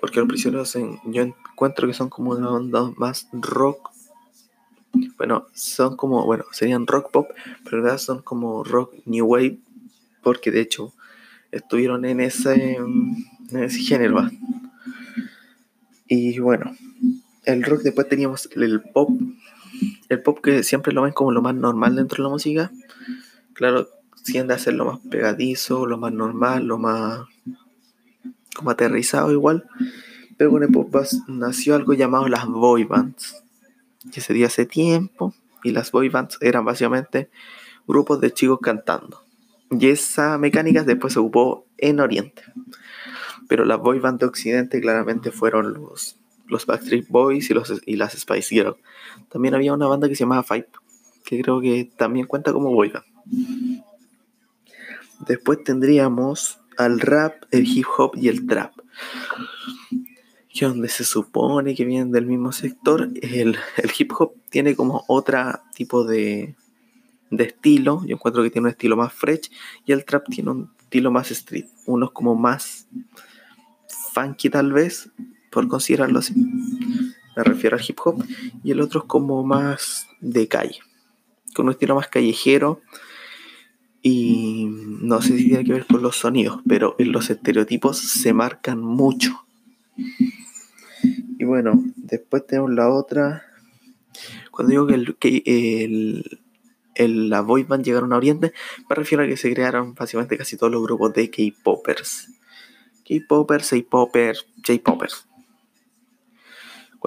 [0.00, 3.90] Porque los prisioneros yo encuentro que son como una onda más rock.
[5.18, 7.28] Bueno, son como, bueno, serían rock pop,
[7.64, 9.58] pero en verdad son como rock new wave.
[10.22, 10.94] Porque de hecho
[11.52, 14.26] estuvieron en ese, en ese género.
[16.06, 16.74] Y bueno,
[17.44, 19.10] el rock después teníamos el pop
[20.08, 22.70] el pop que siempre lo ven como lo más normal dentro de la música,
[23.52, 23.88] claro,
[24.24, 27.20] tiende a ser lo más pegadizo, lo más normal, lo más
[28.54, 29.68] como aterrizado igual,
[30.36, 30.94] pero con el pop
[31.28, 33.42] nació algo llamado las boy bands,
[34.12, 37.30] que se dio hace tiempo, y las boy bands eran básicamente
[37.86, 39.22] grupos de chicos cantando.
[39.70, 42.42] Y esa mecánica después se ocupó en Oriente.
[43.48, 46.17] Pero las boy bands de Occidente claramente fueron los
[46.48, 48.76] los Backstreet Boys y, los, y las Spice Girls.
[49.28, 50.68] También había una banda que se llamaba Five,
[51.24, 52.92] que creo que también cuenta como boy
[55.26, 58.72] Después tendríamos al rap, el hip hop y el trap.
[60.52, 63.10] Que donde se supone que vienen del mismo sector.
[63.20, 63.56] El,
[63.98, 66.54] hip hop tiene como otro tipo de,
[67.30, 68.02] de estilo.
[68.06, 69.50] Yo encuentro que tiene un estilo más fresh.
[69.84, 71.66] Y el trap tiene un estilo más street.
[71.86, 72.88] Uno como más
[74.12, 75.10] funky tal vez
[75.50, 76.34] por considerarlo así.
[77.38, 78.24] Me refiero al hip hop.
[78.64, 80.80] Y el otro es como más de calle,
[81.54, 82.80] con un estilo más callejero.
[84.02, 88.32] Y no sé si tiene que ver con los sonidos, pero en los estereotipos se
[88.32, 89.44] marcan mucho.
[91.38, 93.44] Y bueno, después tenemos la otra.
[94.50, 95.42] Cuando digo que, el, que
[95.84, 96.40] el,
[96.96, 98.52] el, la boy band llegaron a Oriente,
[98.88, 102.30] me refiero a que se crearon básicamente casi todos los grupos de K-Poppers.
[103.06, 105.27] K-Poppers, A-Poppers, J-Poppers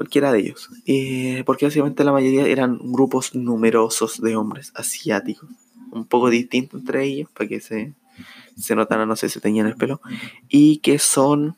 [0.02, 5.48] cualquiera de ellos, eh, porque básicamente la mayoría eran grupos numerosos de hombres asiáticos,
[5.92, 7.94] un poco distintos entre ellos, para que se,
[8.58, 10.02] se notaran, no sé, se teñían el pelo,
[10.50, 11.56] y que son...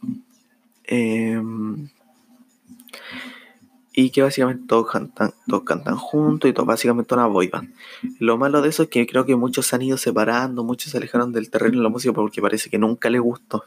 [0.84, 1.88] Em,
[3.96, 7.74] y que básicamente todos cantan, todos cantan juntos y todo, básicamente una boy band.
[8.20, 10.98] Lo malo de eso es que creo que muchos se han ido separando, muchos se
[10.98, 13.64] alejaron del terreno de la música porque parece que nunca les gustó.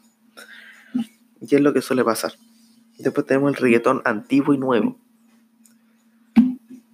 [1.41, 2.33] Y es lo que suele pasar.
[2.99, 4.97] Después tenemos el reggaetón antiguo y nuevo.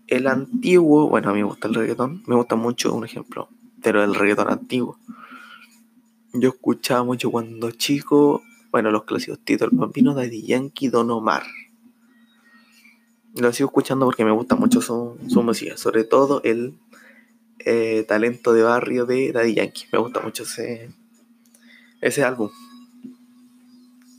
[0.08, 3.48] El antiguo, bueno, a mí me gusta el reggaetón, me gusta mucho, un ejemplo,
[3.82, 4.98] pero el reggaetón antiguo.
[6.34, 11.44] Yo escuchaba mucho cuando chico, bueno, los clásicos Tito el Bambino, Daddy Yankee, Don Omar.
[13.34, 16.78] Lo sigo escuchando porque me gusta mucho su, música, sobre todo el
[17.60, 19.84] eh, talento de barrio de Daddy Yankee.
[19.92, 20.90] Me gusta mucho ese,
[22.00, 22.50] ese álbum.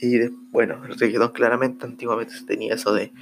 [0.03, 0.19] Y
[0.51, 3.13] bueno, el reggaetón claramente antiguamente tenía eso de,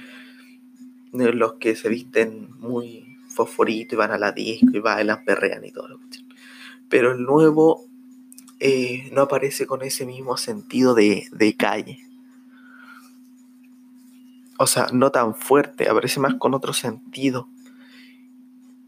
[1.12, 5.70] los que se visten muy fosforito y van a la disco y bailan, perrean y
[5.70, 6.00] todo lo
[6.88, 7.84] Pero el nuevo
[8.58, 12.00] eh, no aparece con ese mismo sentido de, de calle.
[14.58, 17.48] O sea, no tan fuerte, aparece más con otro sentido.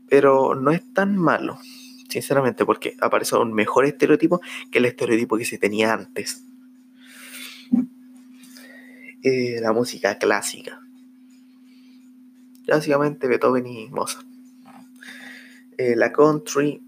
[0.08, 1.60] Pero no es tan malo,
[2.08, 4.40] sinceramente, porque aparece un mejor estereotipo
[4.72, 6.44] que el estereotipo que se tenía antes.
[9.26, 10.82] Eh, la música clásica.
[12.68, 14.26] Básicamente Beethoven y Mozart.
[15.78, 16.82] Eh, la country,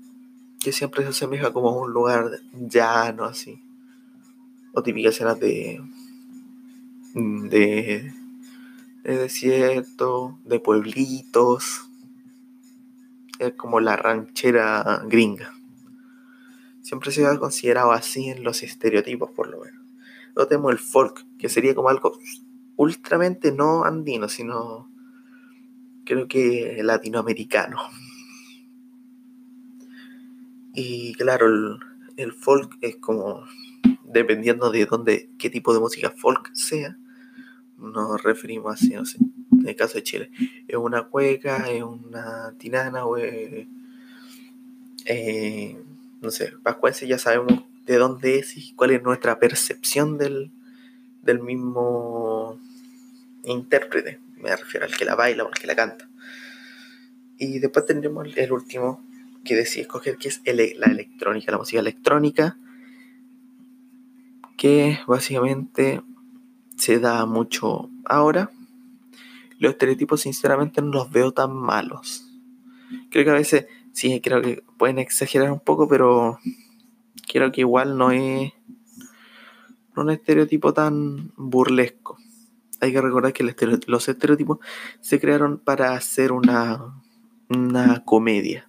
[0.61, 3.59] que siempre se asemeja como un lugar llano, así.
[4.75, 5.81] O típicas escenas de,
[7.15, 8.13] de,
[9.03, 11.89] de desierto, de pueblitos.
[13.39, 15.55] Es como la ranchera gringa.
[16.83, 19.76] Siempre se ha considerado así en los estereotipos, por lo menos.
[20.37, 22.19] Luego tenemos el folk, que sería como algo
[22.77, 24.91] ultramente no andino, sino
[26.05, 27.79] creo que latinoamericano.
[30.75, 31.79] Y claro, el,
[32.19, 33.45] el folk es como
[34.05, 36.99] dependiendo de dónde, qué tipo de música folk sea,
[37.79, 40.31] nos referimos así, no sé, en el caso de Chile,
[40.69, 43.67] es una cueca, es una tinana o es,
[45.07, 45.83] eh,
[46.21, 50.51] no sé, pascuense ya sabemos de dónde es y cuál es nuestra percepción del,
[51.23, 52.59] del mismo
[53.45, 56.09] intérprete, me refiero al que la baila o al que la canta.
[57.39, 59.05] Y después tendremos el último
[59.45, 62.59] que decía escoger, que es la electrónica, la música electrónica,
[64.57, 66.03] que básicamente
[66.77, 68.51] se da mucho ahora.
[69.59, 72.33] Los estereotipos sinceramente no los veo tan malos.
[73.11, 76.39] Creo que a veces sí, creo que pueden exagerar un poco, pero
[77.27, 78.53] creo que igual no es
[79.97, 82.19] un estereotipo tan burlesco.
[82.81, 83.45] Hay que recordar que
[83.87, 84.59] los estereotipos
[85.01, 87.03] se crearon para hacer una,
[87.49, 88.69] una comedia.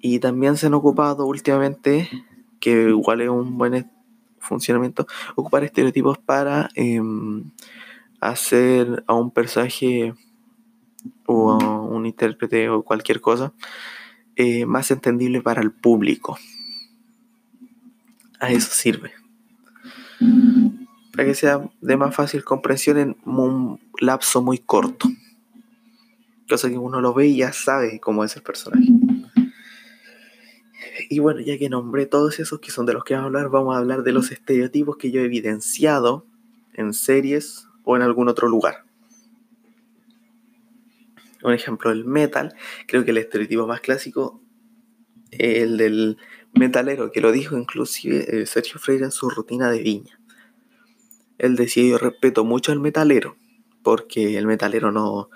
[0.00, 2.08] Y también se han ocupado últimamente,
[2.58, 3.90] que igual es un buen
[4.38, 5.06] funcionamiento,
[5.36, 7.50] ocupar estereotipos para em,
[8.20, 10.14] hacer a un personaje
[11.26, 13.54] o a un intérprete o cualquier cosa
[14.42, 16.38] eh, más entendible para el público.
[18.38, 19.12] A eso sirve.
[21.12, 25.10] Para que sea de más fácil comprensión en un lapso muy corto.
[26.48, 28.86] Cosa que uno lo ve y ya sabe cómo es el personaje.
[31.10, 33.50] Y bueno, ya que nombré todos esos que son de los que vamos a hablar,
[33.50, 36.24] vamos a hablar de los estereotipos que yo he evidenciado
[36.72, 38.86] en series o en algún otro lugar.
[41.42, 42.54] Un ejemplo, el metal.
[42.86, 44.42] Creo que el estereotipo más clásico
[45.30, 46.18] el del
[46.52, 50.20] metalero, que lo dijo inclusive eh, Sergio Freire en su rutina de viña.
[51.38, 53.36] Él decía, yo respeto mucho al metalero,
[53.82, 55.30] porque el metalero no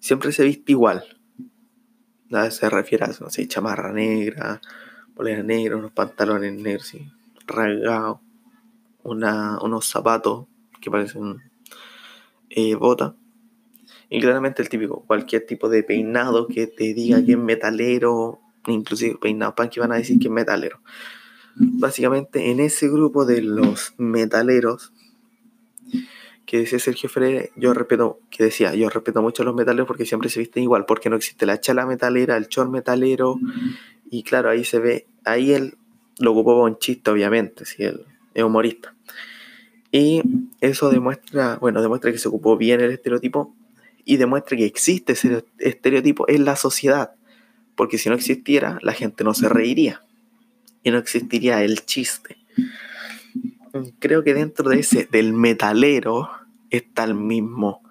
[0.00, 1.04] siempre se viste igual.
[2.50, 4.60] Se refiere a, no sé, chamarra negra,
[5.14, 7.10] polera negra, unos pantalones negros, sí,
[7.46, 8.20] rasgados,
[9.02, 10.46] unos zapatos
[10.80, 11.42] que parecen
[12.50, 13.14] eh, botas.
[14.08, 19.16] Y claramente el típico, cualquier tipo de peinado que te diga que es metalero, inclusive
[19.20, 20.80] peinado pan que van a decir que es metalero.
[21.56, 24.92] Básicamente en ese grupo de los metaleros
[26.44, 30.06] que decía Sergio Freire, yo respeto, que decía, yo respeto mucho a los metaleros porque
[30.06, 33.40] siempre se visten igual, porque no existe la chala metalera, el chor metalero,
[34.08, 35.76] y claro, ahí se ve, ahí él
[36.18, 38.94] lo ocupó un chiste, obviamente, si él es humorista.
[39.90, 40.22] Y
[40.60, 43.54] eso demuestra, bueno, demuestra que se ocupó bien el estereotipo
[44.06, 47.12] y demuestra que existe ese estereotipo en la sociedad.
[47.74, 50.00] Porque si no existiera, la gente no se reiría
[50.82, 52.38] y no existiría el chiste.
[53.98, 56.30] Creo que dentro de ese, del metalero,
[56.70, 57.82] está el mismo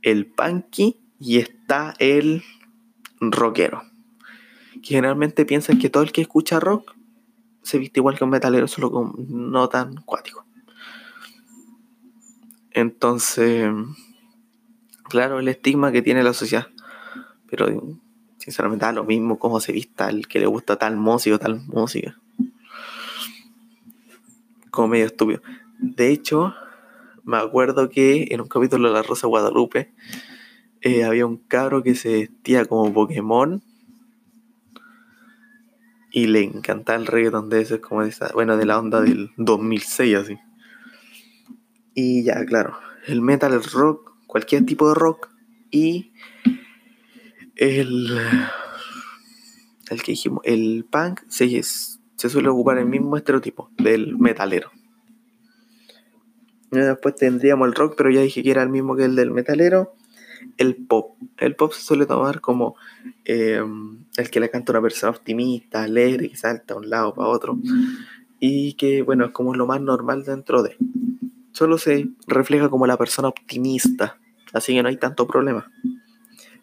[0.00, 2.42] el punky y está el
[3.20, 3.82] rockero
[4.82, 6.96] generalmente piensan que todo el que escucha rock
[7.62, 10.46] se viste igual que un metalero, solo que no tan cuático.
[12.70, 13.70] Entonces,
[15.08, 16.68] claro, el estigma que tiene la sociedad.
[17.50, 17.98] Pero
[18.38, 22.18] sinceramente da lo mismo cómo se vista el que le gusta tal música tal música.
[24.70, 25.42] Como medio estúpido.
[25.78, 26.54] De hecho,
[27.24, 29.92] me acuerdo que en un capítulo de La Rosa Guadalupe
[30.80, 33.62] eh, había un cabro que se vestía como Pokémon
[36.10, 39.30] y le encantaba el reggaeton de ese, como de esa, bueno, de la onda del
[39.36, 40.38] 2006 así.
[41.94, 45.28] Y ya, claro, el metal, el rock, cualquier tipo de rock
[45.72, 46.12] y
[47.56, 48.16] el,
[49.90, 54.70] el que dijimos, el punk se, suele ocupar el mismo estereotipo del metalero.
[56.70, 59.94] después tendríamos el rock, pero ya dije que era el mismo que el del metalero
[60.56, 61.16] el pop.
[61.38, 62.76] El pop se suele tomar como
[63.24, 63.62] eh,
[64.16, 67.58] el que le canta una persona optimista, alegre, que salta de un lado para otro.
[68.40, 70.76] Y que, bueno, es como lo más normal dentro de.
[71.58, 74.16] Solo se refleja como la persona optimista.
[74.52, 75.70] Así que no hay tanto problema.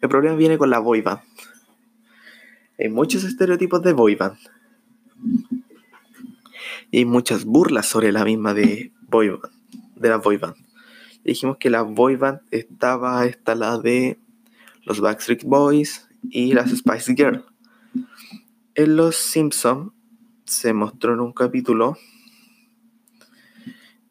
[0.00, 1.20] El problema viene con la boy band.
[2.78, 4.38] Hay muchos estereotipos de boy band.
[6.90, 9.52] Y hay muchas burlas sobre la misma de boy band,
[9.96, 10.56] de la boy band
[11.26, 14.18] dijimos que la boy band estaba esta la de
[14.84, 17.42] los Backstreet Boys y las Spice Girls.
[18.76, 19.92] En Los Simpson
[20.44, 21.98] se mostró en un capítulo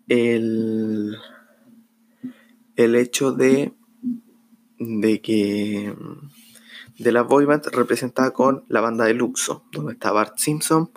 [0.07, 1.17] el,
[2.75, 3.73] el hecho de,
[4.79, 5.93] de que
[6.97, 10.89] de la boy representada con la banda de Luxo, donde está Bart Simpson,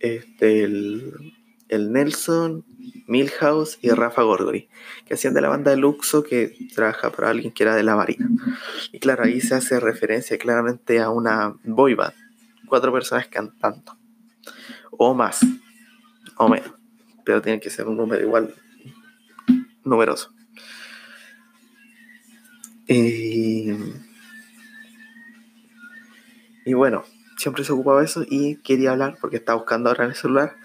[0.00, 1.34] este, el,
[1.68, 2.64] el Nelson
[3.06, 4.68] Milhouse y Rafa Gorgori,
[5.06, 7.94] que hacían de la banda de Luxo que trabaja para alguien que era de la
[7.94, 8.28] Marina.
[8.90, 11.96] Y claro, ahí se hace referencia claramente a una boy
[12.66, 13.98] cuatro personas cantando,
[14.92, 15.40] o más,
[16.38, 16.72] o menos,
[17.24, 18.54] pero tiene que ser un número igual
[19.84, 20.32] numeroso.
[22.86, 23.72] Y,
[26.74, 27.04] bueno,
[27.36, 30.56] siempre se ocupaba eso y quería hablar, porque estaba buscando ahora en el celular,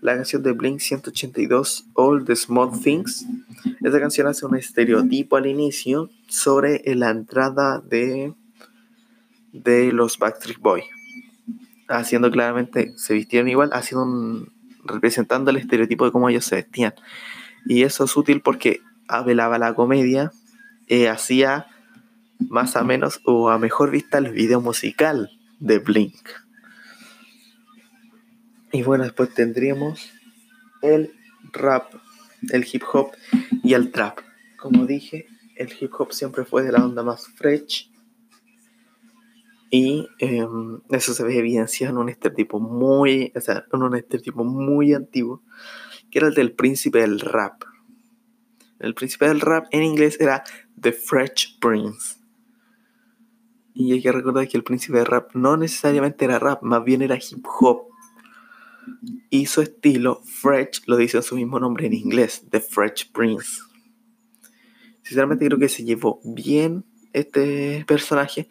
[0.00, 3.26] la canción de Blink 182, All the Small Things.
[3.80, 8.34] Esta canción hace un estereotipo al inicio sobre la entrada de,
[9.52, 10.84] de los Backstreet Boys.
[11.88, 14.55] Haciendo claramente, se vistieron igual, haciendo un,
[14.86, 16.94] representando el estereotipo de cómo ellos se vestían.
[17.66, 20.32] Y eso es útil porque avelaba la comedia,
[20.88, 21.66] eh, hacía
[22.38, 26.28] más o menos o a mejor vista el video musical de Blink.
[28.72, 30.10] Y bueno, después tendríamos
[30.82, 31.12] el
[31.52, 31.94] rap,
[32.50, 33.12] el hip hop
[33.62, 34.18] y el trap.
[34.58, 35.26] Como dije,
[35.56, 37.90] el hip hop siempre fue de la onda más fresh.
[39.78, 44.42] Y em, eso se ve evidenciado en un estereotipo muy, o sea, en un estereotipo
[44.42, 45.42] muy antiguo,
[46.10, 47.62] que era el del príncipe del rap.
[48.78, 50.44] El príncipe del rap en inglés era
[50.80, 52.16] The Fresh Prince.
[53.74, 57.02] Y hay que recordar que el príncipe del rap no necesariamente era rap, más bien
[57.02, 57.82] era hip hop
[59.28, 63.60] y su estilo, Fresh, lo dice en su mismo nombre en inglés, The Fresh Prince.
[65.02, 68.48] Sinceramente creo que se llevó bien este personaje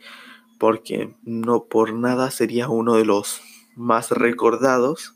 [0.60, 3.41] porque no por nada sería uno de los
[3.76, 5.16] más recordados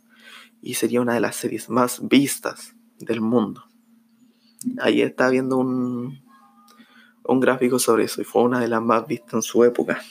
[0.62, 3.64] y sería una de las series más vistas del mundo.
[4.80, 6.22] Ahí está viendo un,
[7.24, 10.02] un gráfico sobre eso y fue una de las más vistas en su época.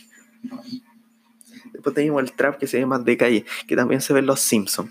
[1.73, 4.41] Después tenemos el trap que se llama De Calle, que también se ve en Los
[4.41, 4.91] Simpsons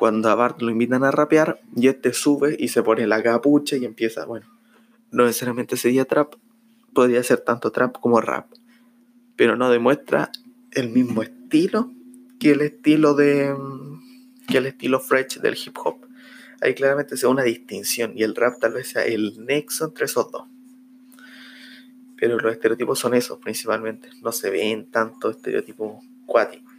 [0.00, 3.76] cuando a Bart lo invitan a rapear y este sube y se pone la capucha
[3.76, 4.46] y empieza, bueno,
[5.10, 6.36] no necesariamente sería trap,
[6.94, 8.50] podría ser tanto trap como rap,
[9.40, 10.30] pero no demuestra
[10.70, 11.90] el mismo estilo
[12.38, 13.56] que el estilo de
[14.46, 16.06] que el estilo fresh del hip hop.
[16.60, 20.30] Ahí claramente se una distinción y el rap tal vez sea el nexo entre esos
[20.30, 20.42] dos.
[22.18, 26.74] Pero los estereotipos son esos principalmente, no se ven tanto estereotipos cuáticos.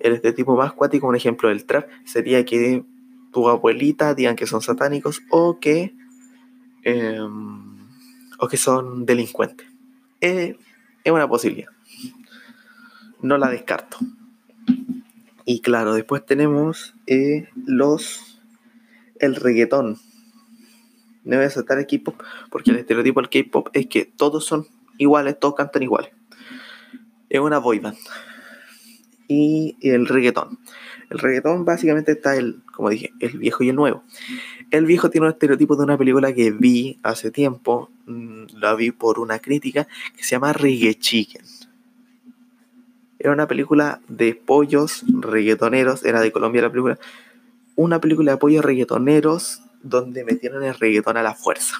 [0.00, 2.82] El estereotipo más cuático, un ejemplo del trap, sería que
[3.30, 5.94] tu abuelita digan que son satánicos o que,
[6.82, 7.76] em,
[8.40, 9.68] o que son delincuentes.
[11.04, 11.70] Es una posibilidad.
[13.22, 13.98] No la descarto.
[15.44, 18.40] Y claro, después tenemos eh, los
[19.18, 19.98] el reggaetón.
[21.24, 24.66] No voy a saltar el K-pop porque el estereotipo del K-pop es que todos son
[24.96, 26.12] iguales, todos cantan iguales.
[27.28, 27.98] Es una boy band
[29.28, 30.58] y el reggaetón.
[31.10, 34.04] El reggaetón básicamente está el, como dije, el viejo y el nuevo.
[34.70, 38.92] El viejo tiene un estereotipo de una película que vi hace tiempo, mm, la vi
[38.92, 41.42] por una crítica, que se llama Reggae Chicken.
[43.18, 46.98] Era una película de pollos reggaetoneros, era de Colombia la película.
[47.74, 51.76] Una película de pollos reggaetoneros donde metieron el reggaetón a la fuerza.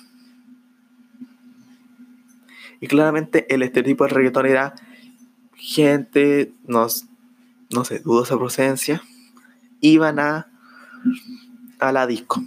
[2.80, 4.74] Y claramente el estereotipo del reggaetón era
[5.54, 7.06] gente, nos
[7.70, 9.02] no sé, dudosa procedencia,
[9.80, 10.48] iban a,
[11.78, 12.42] a la disco.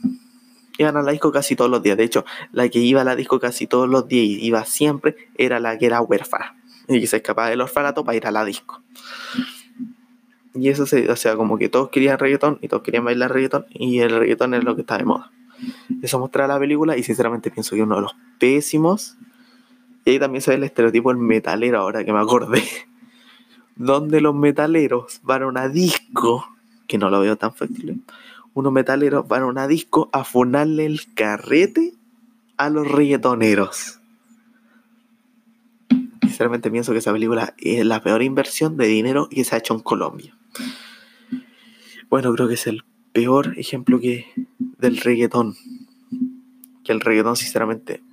[0.78, 1.98] Iban a la disco casi todos los días.
[1.98, 5.16] De hecho, la que iba a la disco casi todos los días y iba siempre
[5.38, 6.56] era la que era huérfana.
[6.88, 8.82] Y que se escapaba del orfanato para ir a la disco.
[10.56, 13.66] Y eso se, o sea, como que todos querían reggaetón y todos querían bailar reggaetón
[13.72, 15.32] y el reggaetón es lo que está de moda.
[16.02, 19.18] Eso muestra la película y sinceramente pienso que uno de los pésimos.
[20.06, 22.64] Y ahí también se ve el estereotipo del metalero ahora que me acordé
[23.76, 26.46] donde los metaleros van a disco,
[26.94, 27.98] que no lo veo tan factible,
[28.54, 31.96] unos metaleros van a una disco a fonarle el carrete
[32.56, 34.00] a los reggaetoneros.
[36.22, 39.74] Sinceramente pienso que esa película es la peor inversión de dinero que se ha hecho
[39.74, 40.38] en Colombia.
[42.12, 44.28] Bueno, creo que es el peor ejemplo que
[44.78, 45.56] del reggaetón.
[46.84, 48.04] Que el reggaetón, sinceramente,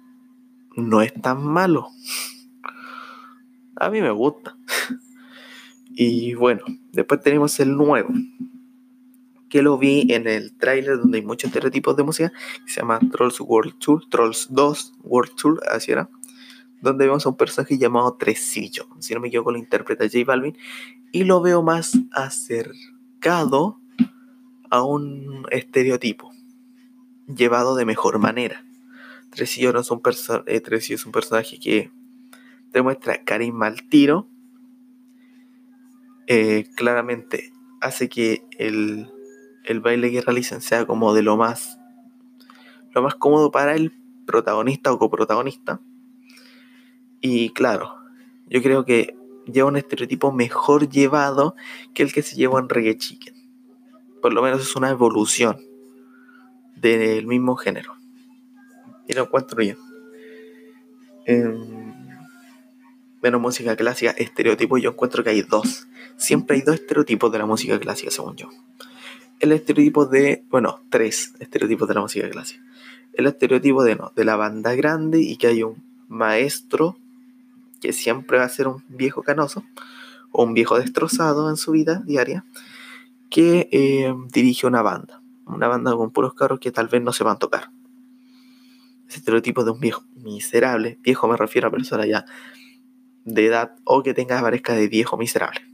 [0.75, 1.89] no es tan malo.
[3.77, 4.57] A mí me gusta.
[5.93, 6.63] Y bueno,
[6.93, 8.09] después tenemos el nuevo,
[9.51, 12.33] que lo vi en el tráiler donde hay muchos estereotipos de música,
[12.65, 16.09] que se llama Trolls World Tour, Trolls 2 World Tour, así era,
[16.81, 20.57] donde vemos a un personaje llamado Tresillo, si no me equivoco lo interpreta J Balvin,
[21.13, 23.81] y lo veo más acercado
[24.71, 26.31] a un estereotipo,
[27.27, 28.65] llevado de mejor manera.
[29.31, 30.01] Tresillo, no es, un
[30.47, 31.91] eh, Tresillo es un personaje que
[32.73, 34.29] demuestra carisma al tiro,
[36.29, 39.11] eh, claramente hace que el,
[39.71, 41.79] el baile que realicen sea como de lo más,
[42.93, 43.93] lo más cómodo para el
[44.27, 45.81] protagonista o coprotagonista.
[47.21, 47.95] Y claro,
[48.49, 49.17] yo creo que
[49.47, 51.55] lleva un estereotipo mejor llevado
[51.95, 53.35] que el que se llevó en Reggae Chicken.
[54.21, 55.57] Por lo menos es una evolución
[56.75, 57.95] del mismo género.
[59.07, 59.63] Y lo encuentro.
[59.63, 59.77] Eh,
[63.23, 65.87] menos música clásica, estereotipos, yo encuentro que hay dos.
[66.17, 68.49] Siempre hay dos estereotipos de la música clásica, según yo.
[69.41, 72.63] El estereotipo de, bueno, tres estereotipos de la música clásica.
[73.15, 76.99] El estereotipo de, no, de la banda grande y que hay un maestro
[77.81, 79.65] que siempre va a ser un viejo canoso
[80.31, 82.45] o un viejo destrozado en su vida diaria
[83.31, 85.23] que eh, dirige una banda.
[85.47, 87.71] Una banda con puros carros que tal vez no se van a tocar.
[89.09, 92.27] Ese estereotipo de un viejo miserable, viejo me refiero a persona ya
[93.25, 95.70] de edad o que tenga parezca de viejo miserable.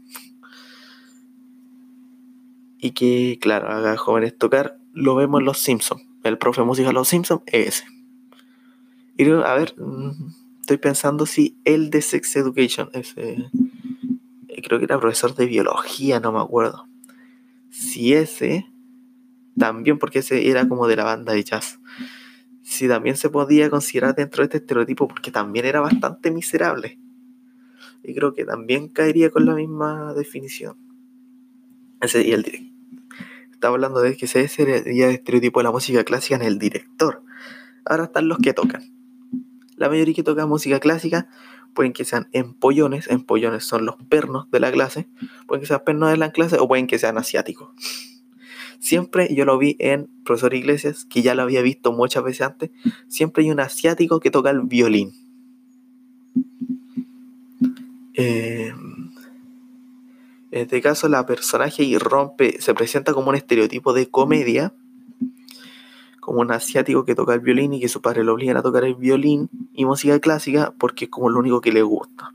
[2.78, 6.02] Y que, claro, haga jóvenes tocar, lo vemos en Los Simpsons.
[6.22, 7.84] El profe de música de Los Simpsons es ese.
[9.16, 10.10] Y a ver, mm,
[10.60, 13.32] estoy pensando si el de Sex Education, ese,
[14.48, 16.86] eh, creo que era profesor de biología, no me acuerdo.
[17.70, 18.66] Si ese,
[19.58, 21.80] también porque ese era como de la banda de jazz.
[22.62, 26.98] Si también se podía considerar dentro de este estereotipo porque también era bastante miserable
[28.06, 30.76] y creo que también caería con la misma definición.
[32.06, 32.76] Ese el director.
[33.52, 37.22] Estaba hablando de que ese sería el estereotipo de la música clásica en el director.
[37.84, 38.92] Ahora están los que tocan.
[39.76, 41.28] La mayoría que toca música clásica
[41.74, 45.08] pueden que sean empollones, empollones son los pernos de la clase,
[45.46, 47.70] pueden que sean pernos de la clase o pueden que sean asiáticos.
[48.78, 52.70] Siempre yo lo vi en Profesor Iglesias, que ya lo había visto muchas veces antes,
[53.08, 55.12] siempre hay un asiático que toca el violín
[58.18, 58.65] eh,
[60.56, 64.72] en este caso, la personaje irrompe, se presenta como un estereotipo de comedia,
[66.18, 68.84] como un asiático que toca el violín y que su padre lo obligan a tocar
[68.84, 72.32] el violín y música clásica porque es como lo único que le gusta.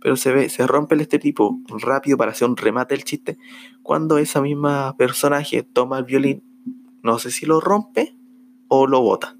[0.00, 3.36] Pero se ve, se rompe el estereotipo rápido para hacer un remate del chiste
[3.82, 6.42] cuando esa misma personaje toma el violín,
[7.02, 8.16] no sé si lo rompe
[8.68, 9.36] o lo bota.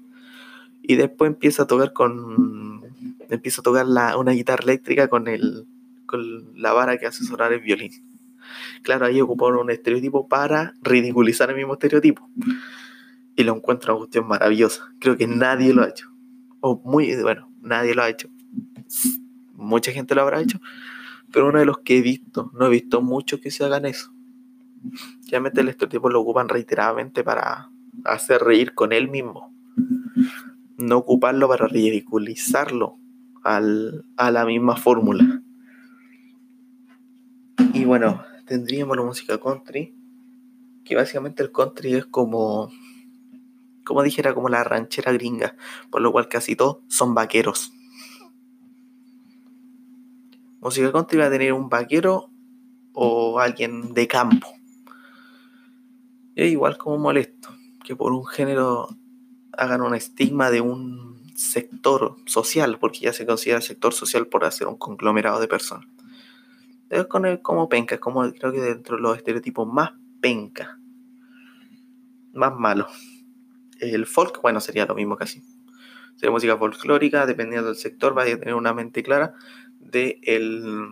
[0.83, 2.83] Y después empieza a tocar con
[3.29, 5.65] empiezo a tocar una guitarra eléctrica con, el,
[6.05, 7.91] con la vara que hace sonar el violín.
[8.83, 12.29] Claro, ahí ocuparon un estereotipo para ridiculizar el mismo estereotipo.
[13.35, 14.93] Y lo encuentro una cuestión maravillosa.
[14.99, 16.09] Creo que nadie lo ha hecho.
[16.61, 18.29] O muy, bueno, nadie lo ha hecho.
[19.53, 20.59] Mucha gente lo habrá hecho.
[21.31, 24.13] Pero uno de los que he visto, no he visto muchos que se hagan eso.
[25.29, 27.71] Realmente el estereotipo lo ocupan reiteradamente para
[28.05, 29.53] hacer reír con él mismo.
[30.77, 32.99] No ocuparlo para ridiculizarlo
[33.43, 35.34] a la misma fórmula.
[37.73, 39.95] Y bueno, tendríamos la música country,
[40.83, 42.71] que básicamente el country es como,
[43.83, 45.55] como dijera, como la ranchera gringa,
[45.89, 47.73] por lo cual casi todos son vaqueros.
[50.61, 52.31] Música country va a tener un vaquero
[52.93, 54.47] o alguien de campo.
[56.35, 57.49] Es igual como molesto
[57.83, 58.89] que por un género
[59.53, 64.67] hagan un estigma de un sector social, porque ya se considera sector social por hacer
[64.67, 65.87] un conglomerado de personas.
[66.89, 67.07] Es
[67.41, 70.79] como penca, como creo que dentro de los estereotipos más penca,
[72.33, 72.87] más malo.
[73.79, 75.43] El folk, bueno, sería lo mismo casi.
[76.15, 79.33] Sería música folclórica, dependiendo del sector, vaya a tener una mente clara
[79.79, 80.87] de el,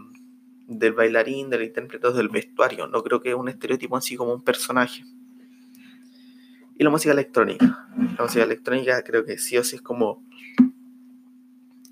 [0.68, 2.88] del bailarín, del intérprete, del vestuario.
[2.88, 5.06] No creo que es un estereotipo así como un personaje.
[6.76, 7.88] Y la música electrónica.
[8.18, 10.26] La música electrónica creo que sí o sí es como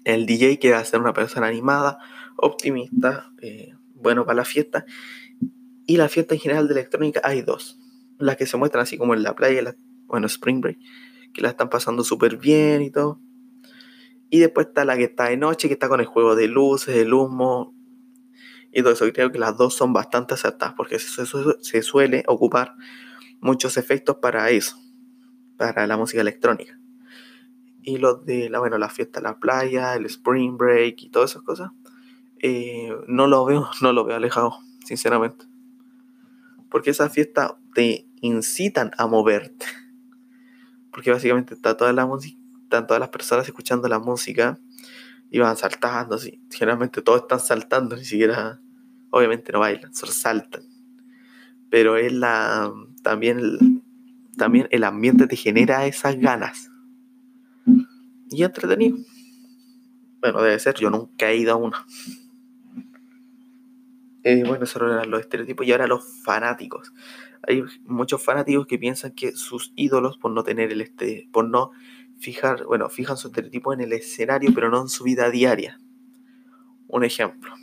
[0.03, 1.99] el DJ que va a ser una persona animada,
[2.35, 4.85] optimista, eh, bueno para la fiesta.
[5.85, 7.79] Y la fiesta en general de electrónica hay dos.
[8.17, 9.75] Las que se muestran así como en la playa,
[10.05, 10.77] bueno, Spring Break,
[11.33, 13.19] que la están pasando súper bien y todo.
[14.29, 16.95] Y después está la que está de noche, que está con el juego de luces,
[16.95, 17.75] el humo
[18.71, 19.11] y todo eso.
[19.11, 22.75] Creo que las dos son bastante acertadas porque se, se suele ocupar
[23.41, 24.77] muchos efectos para eso,
[25.57, 26.79] para la música electrónica.
[27.83, 31.41] Y los de la, bueno, la fiesta la playa, el spring break y todas esas
[31.41, 31.71] cosas,
[32.41, 35.45] eh, no lo veo, no lo veo alejado, sinceramente.
[36.69, 39.65] Porque esas fiestas te incitan a moverte.
[40.91, 44.59] Porque básicamente está toda la música, están todas las personas escuchando la música
[45.29, 46.41] y van saltando así.
[46.49, 48.61] Generalmente todos están saltando, ni siquiera,
[49.09, 50.63] obviamente no bailan, solo saltan.
[51.69, 52.71] Pero es la,
[53.01, 53.83] también el,
[54.37, 56.69] también el ambiente te genera esas ganas
[58.29, 58.97] y entretenido.
[60.21, 61.85] Bueno, debe ser, yo nunca he ido a una.
[64.23, 66.93] Eh, bueno, eso eran los estereotipos y ahora los fanáticos.
[67.47, 71.71] Hay muchos fanáticos que piensan que sus ídolos, por no tener el este, por no
[72.19, 75.79] fijar, bueno, fijan su estereotipo en el escenario, pero no en su vida diaria.
[76.87, 77.53] Un ejemplo.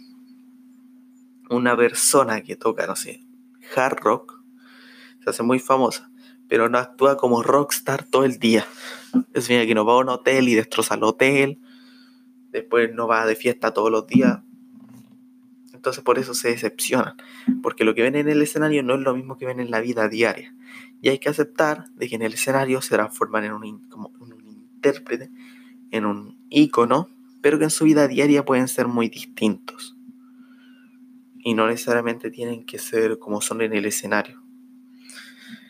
[1.49, 3.25] Una persona que toca, no sé,
[3.77, 4.43] hard rock,
[5.23, 6.11] se hace muy famosa,
[6.49, 8.67] pero no actúa como rockstar todo el día.
[9.33, 11.61] Es decir, que no va a un hotel y destroza el hotel,
[12.51, 14.41] después no va de fiesta todos los días.
[15.79, 17.15] Entonces por eso se decepcionan,
[17.63, 19.81] porque lo que ven en el escenario no es lo mismo que ven en la
[19.81, 20.53] vida diaria.
[21.01, 24.45] Y hay que aceptar de que en el escenario se transforman en un, como un
[24.45, 25.31] intérprete,
[25.93, 27.11] en un ícono,
[27.41, 29.97] pero que en su vida diaria pueden ser muy distintos.
[31.45, 34.43] Y no necesariamente tienen que ser como son en el escenario.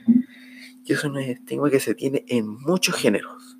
[0.07, 3.59] Y eso es un estigma que se tiene en muchos géneros.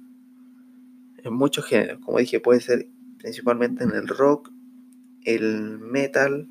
[1.19, 1.99] En muchos géneros.
[2.03, 2.89] Como dije, puede ser
[3.19, 4.51] principalmente en el rock,
[5.29, 6.49] el metal,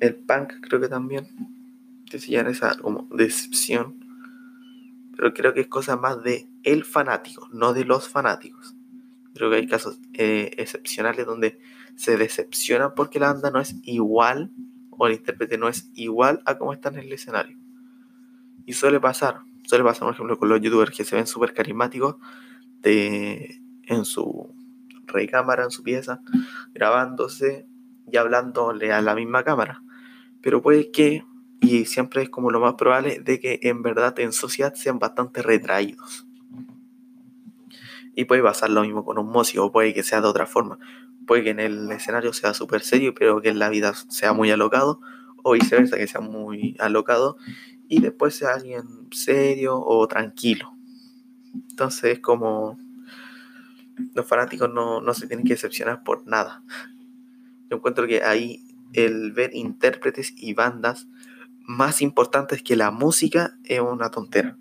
[0.00, 1.26] el punk creo que también,
[2.10, 4.04] que se llama esa como decepción,
[5.16, 8.76] pero creo que es cosa más de el fanático, no de los fanáticos.
[9.32, 11.58] Creo que hay casos eh, excepcionales donde
[11.96, 14.52] se decepcionan porque la banda no es igual
[14.90, 17.56] o el intérprete no es igual a como está en el escenario.
[18.66, 22.16] Y suele pasar, suele pasar, por ejemplo, con los youtubers que se ven súper carismáticos
[22.82, 24.57] de, en su
[25.08, 26.20] recámara en su pieza,
[26.72, 27.66] grabándose
[28.10, 29.82] y hablándole a la misma cámara.
[30.40, 31.24] Pero puede que,
[31.60, 35.42] y siempre es como lo más probable, de que en verdad en sociedad sean bastante
[35.42, 36.26] retraídos.
[38.14, 40.78] Y puede pasar lo mismo con un músico, puede que sea de otra forma.
[41.26, 44.50] Puede que en el escenario sea súper serio, pero que en la vida sea muy
[44.50, 45.00] alocado,
[45.42, 47.36] o viceversa, que sea muy alocado,
[47.88, 50.72] y después sea alguien serio o tranquilo.
[51.70, 52.78] Entonces es como
[54.14, 56.62] los fanáticos no, se tienen que decepcionar por nada.
[57.70, 61.08] Yo encuentro que ahí el ver intérpretes y bandas
[61.60, 64.56] más importantes que la música es una tontera.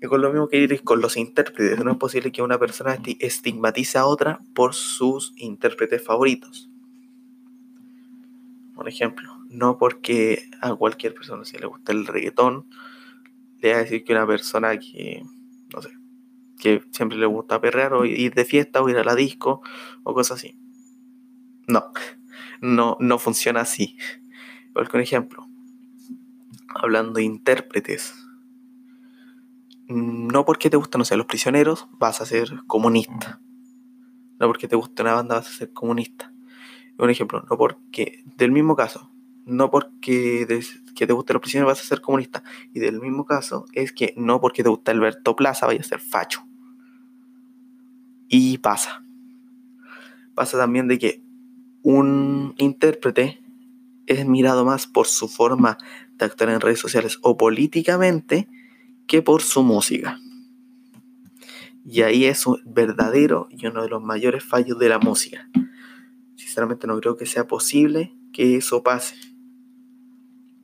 [0.00, 2.96] Y con lo mismo que ir con los intérpretes, no es posible que una persona
[3.18, 6.70] estigmatice a otra por sus intérpretes favoritos.
[8.76, 12.66] Por ejemplo, no porque a cualquier persona si le gusta el reggaetón,
[13.60, 15.37] le va a decir que una persona que, no
[16.58, 19.62] que siempre le gusta perrear o ir de fiesta o ir a la disco
[20.02, 20.58] o cosas así.
[21.66, 21.92] No,
[22.60, 23.96] no, no funciona así.
[24.72, 25.46] Por ejemplo,
[26.68, 28.14] hablando de intérpretes,
[29.88, 33.40] no porque te gustan, no los prisioneros, vas a ser comunista.
[34.38, 36.32] No porque te guste una banda, vas a ser comunista.
[36.98, 39.10] Un ejemplo, no porque, del mismo caso,
[39.46, 40.46] no porque
[40.94, 42.42] que te guste los prisioneros vas a ser comunista.
[42.74, 46.00] Y del mismo caso es que no porque te gusta Alberto Plaza vaya a ser
[46.00, 46.47] facho.
[48.28, 49.04] Y pasa.
[50.34, 51.22] Pasa también de que
[51.82, 53.42] un intérprete
[54.06, 55.78] es mirado más por su forma
[56.12, 58.48] de actuar en redes sociales o políticamente
[59.06, 60.20] que por su música.
[61.84, 65.48] Y ahí es un verdadero y uno de los mayores fallos de la música.
[66.36, 69.16] Sinceramente no creo que sea posible que eso pase.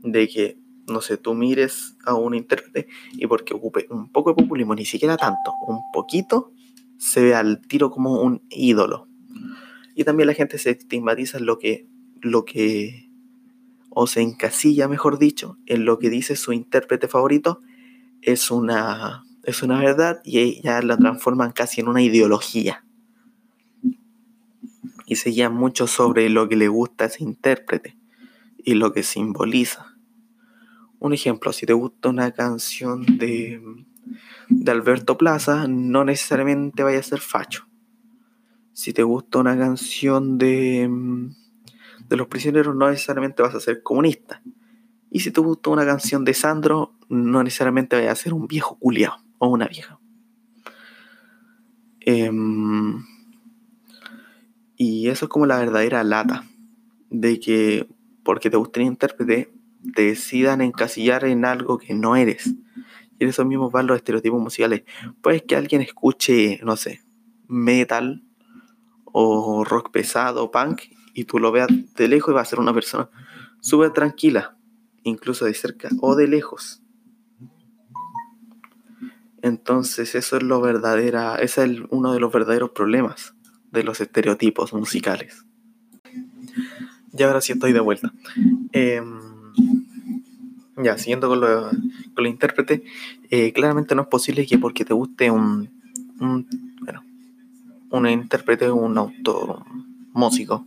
[0.01, 4.43] De que, no sé, tú mires a un intérprete y porque ocupe un poco de
[4.43, 6.53] populismo, ni siquiera tanto, un poquito,
[7.05, 9.07] se ve al tiro como un ídolo.
[9.95, 11.87] Y también la gente se estigmatiza en lo que,
[12.23, 13.11] lo que,
[13.91, 17.61] o se encasilla, mejor dicho, en lo que dice su intérprete favorito,
[18.23, 22.87] es una, es una verdad y ya la transforman casi en una ideología.
[25.05, 27.99] Y se guían mucho sobre lo que le gusta a ese intérprete
[28.65, 29.95] y lo que simboliza.
[31.01, 33.61] Un ejemplo, si te gusta una canción de
[34.49, 37.67] de Alberto Plaza, no necesariamente vaya a ser facho.
[38.73, 41.31] Si te gusta una canción de, mm,
[42.09, 44.43] de Los Prisioneros, no necesariamente vas a ser comunista.
[45.11, 48.79] Y si te gusta una canción de Sandro, no necesariamente vaya a ser un viejo
[48.79, 49.99] culiao o una vieja.
[52.01, 53.05] Em,
[54.77, 56.45] y eso es como la verdadera lata
[57.11, 57.89] de que
[58.25, 59.53] porque te gusta un intérprete,
[59.95, 62.55] te decidan encasillar en algo que no eres.
[63.29, 64.83] Esos mismos van los estereotipos musicales.
[65.20, 67.03] Puede que alguien escuche, no sé,
[67.49, 68.22] metal
[69.05, 70.83] o rock pesado, punk,
[71.14, 73.09] y tú lo veas de lejos y va a ser una persona
[73.61, 74.57] súper tranquila,
[75.05, 76.83] incluso de cerca o de lejos.
[79.43, 83.35] Entonces eso es lo verdadera, ese es uno de los verdaderos problemas
[83.70, 85.45] de los estereotipos musicales.
[87.16, 88.12] Y ahora sí estoy de vuelta.
[88.72, 89.20] Em,
[90.77, 92.85] ya, siguiendo con lo, con el intérprete,
[93.31, 95.70] eh, claramente no es posible que porque te guste un,
[96.20, 96.47] un
[96.81, 97.05] bueno,
[97.91, 99.64] un intérprete, un autor,
[100.12, 100.66] músico,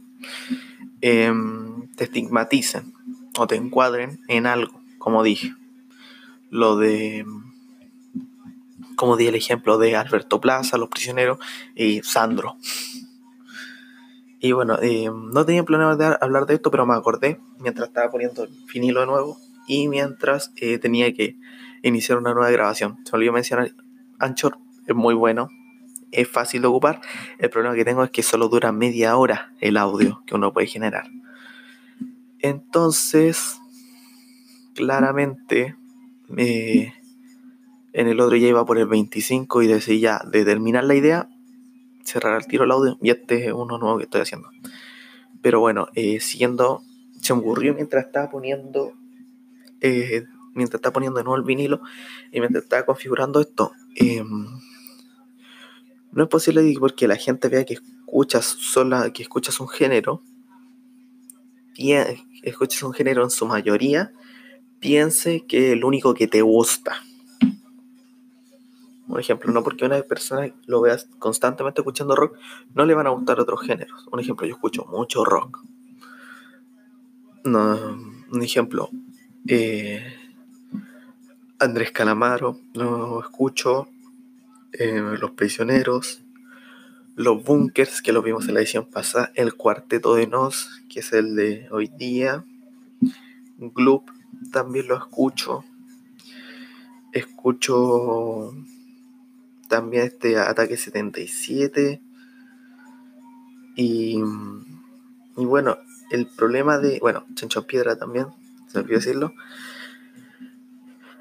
[1.01, 2.93] em, te estigmaticen
[3.37, 5.53] o te encuadren en algo, como dije.
[6.49, 7.25] Lo de,
[8.95, 11.39] como di el ejemplo de Alberto Plaza, Los Prisioneros
[11.75, 12.55] y Sandro.
[14.39, 18.43] Y bueno, em, no tenía planeado hablar de esto, pero me acordé mientras estaba poniendo
[18.43, 19.37] el finilo de nuevo
[19.67, 21.37] y mientras eh, tenía que
[21.83, 22.97] iniciar una nueva grabación.
[23.05, 23.71] Se olvidó mencionar,
[24.17, 24.57] Anchor
[24.87, 25.49] es muy bueno,
[26.11, 27.01] es fácil de ocupar.
[27.37, 30.67] El problema que tengo es que solo dura media hora el audio que uno puede
[30.67, 31.09] generar.
[32.39, 33.59] Entonces,
[34.73, 35.75] claramente,
[36.37, 36.93] eh,
[37.93, 41.29] en el otro ya iba por el 25 y decidí ya de terminar la idea,
[42.03, 44.49] cerrar el tiro el audio y este es uno nuevo que estoy haciendo.
[45.41, 46.83] Pero bueno, eh, siguiendo,
[47.21, 48.93] se me ocurrió mientras estaba poniendo
[49.81, 51.81] eh, mientras estaba poniendo de nuevo el vinilo
[52.31, 53.71] y mientras estaba configurando esto.
[53.95, 54.47] Em,
[56.11, 60.23] no es posible porque la gente vea que escuchas sola, que escuchas un género,
[62.43, 64.13] escuchas un género en su mayoría,
[64.79, 67.03] piense que el único que te gusta.
[69.07, 72.37] Por ejemplo, no porque una persona lo veas constantemente escuchando rock,
[72.73, 74.05] no le van a gustar otros géneros.
[74.11, 75.59] Un ejemplo, yo escucho mucho rock.
[77.45, 78.89] un ejemplo,
[79.47, 80.03] eh,
[81.59, 83.87] Andrés Calamaro, lo escucho,
[84.73, 86.21] eh, Los Prisioneros,
[87.15, 91.13] Los Bunkers, que lo vimos en la edición pasada, El Cuarteto de Nos, que es
[91.13, 92.45] el de hoy día,
[93.57, 94.09] Gloop,
[94.51, 95.65] también lo escucho,
[97.11, 98.53] escucho
[99.67, 102.01] también este Ataque 77,
[103.75, 104.21] y,
[105.37, 105.77] y bueno,
[106.11, 108.27] el problema de, bueno, Chancho Piedra también,
[108.83, 109.33] decirlo,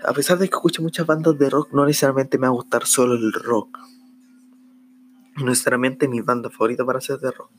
[0.05, 2.87] a pesar de que escucho muchas bandas de rock, no necesariamente me va a gustar
[2.87, 3.79] solo el rock.
[5.37, 7.51] No necesariamente mi banda favorita para ser de rock.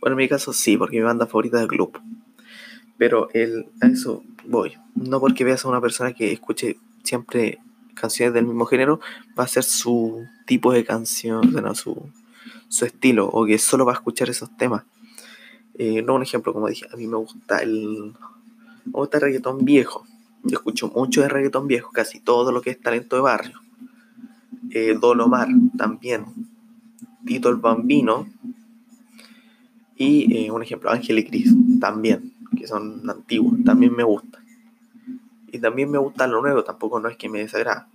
[0.00, 1.98] Bueno, en mi caso sí, porque mi banda favorita es el club.
[2.98, 4.74] Pero el, a eso voy.
[4.94, 7.58] No porque veas a una persona que escuche siempre
[7.94, 9.00] canciones del mismo género,
[9.38, 11.42] va a ser su tipo de canción,
[11.74, 12.10] su,
[12.68, 14.84] su estilo, o que solo va a escuchar esos temas.
[15.76, 18.14] Eh, no un ejemplo, como dije, a mí me gusta el,
[18.84, 20.06] me gusta el reggaetón viejo
[20.44, 23.60] yo escucho mucho de reggaetón viejo, casi todo lo que es talento de barrio.
[24.70, 26.26] Eh, Don Omar también.
[27.24, 28.28] Tito el Bambino.
[29.96, 34.44] Y eh, un ejemplo, Ángel y Cris también, que son antiguos, también me gustan.
[35.50, 37.88] Y también me gusta lo nuevo, tampoco no es que me desagrada.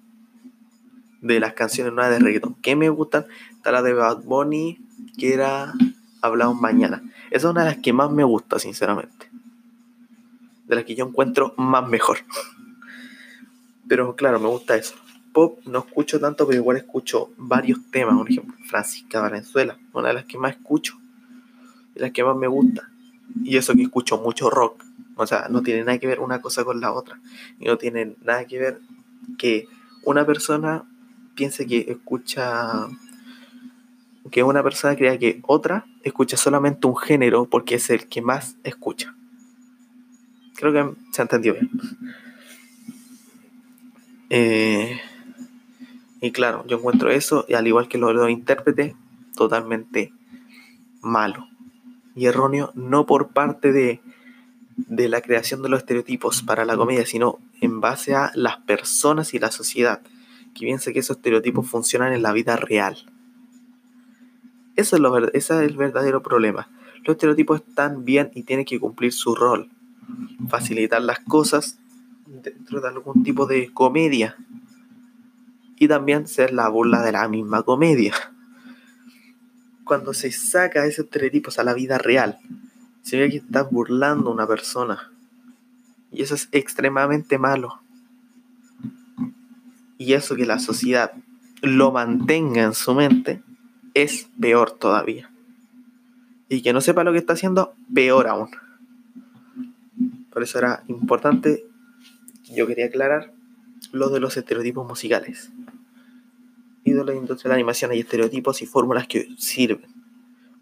[1.22, 4.80] De las canciones nuevas de reggaetón que me gustan, está la de Bad Bunny,
[5.20, 5.74] que era
[6.22, 7.04] Hablamos Mañana.
[7.30, 9.29] Esa es una de las que más me gusta, sinceramente
[10.70, 12.20] de las que yo encuentro más mejor.
[13.88, 14.96] Pero claro, me gusta eso.
[15.34, 18.16] Pop no escucho tanto, pero igual escucho varios temas.
[18.18, 20.98] Por ejemplo, Francisca Valenzuela, una de las que más escucho,
[21.96, 22.90] de las que más me gusta.
[23.44, 24.84] Y eso que escucho mucho rock.
[25.16, 27.20] O sea, no tiene nada que ver una cosa con la otra.
[27.60, 28.80] Y no tiene nada que ver
[29.38, 29.68] que
[30.04, 30.84] una persona
[31.36, 32.88] piense que escucha
[34.32, 38.58] que una persona crea que otra escucha solamente un género porque es el que más
[38.64, 39.16] escucha.
[40.60, 41.70] Creo que se entendió bien.
[44.30, 45.00] Eh,
[46.20, 48.94] y claro, yo encuentro eso, al igual que lo de intérprete,
[49.36, 50.12] totalmente
[51.02, 51.48] malo
[52.14, 54.02] y erróneo, no por parte de,
[54.76, 59.34] de la creación de los estereotipos para la comedia, sino en base a las personas
[59.34, 60.02] y la sociedad,
[60.54, 62.98] que piensa que esos estereotipos funcionan en la vida real.
[64.76, 66.70] Eso es lo, ese es el verdadero problema.
[67.06, 69.70] Los estereotipos están bien y tienen que cumplir su rol
[70.50, 71.78] facilitar las cosas
[72.26, 74.38] dentro de algún tipo de comedia
[75.78, 78.14] y también ser la burla de la misma comedia.
[79.86, 82.38] Cuando se saca esos estereotipos a la vida real,
[83.02, 85.12] se ve que estás burlando a una persona.
[86.12, 87.82] Y eso es extremadamente malo.
[89.98, 91.14] Y eso que la sociedad
[91.62, 93.42] lo mantenga en su mente
[93.94, 95.32] es peor todavía.
[96.50, 98.50] Y que no sepa lo que está haciendo, peor aún.
[100.40, 101.66] Por eso era importante,
[102.50, 103.34] yo quería aclarar
[103.92, 105.52] lo de los estereotipos musicales.
[106.86, 109.92] Y de la industria de la animación hay estereotipos y fórmulas que sirven.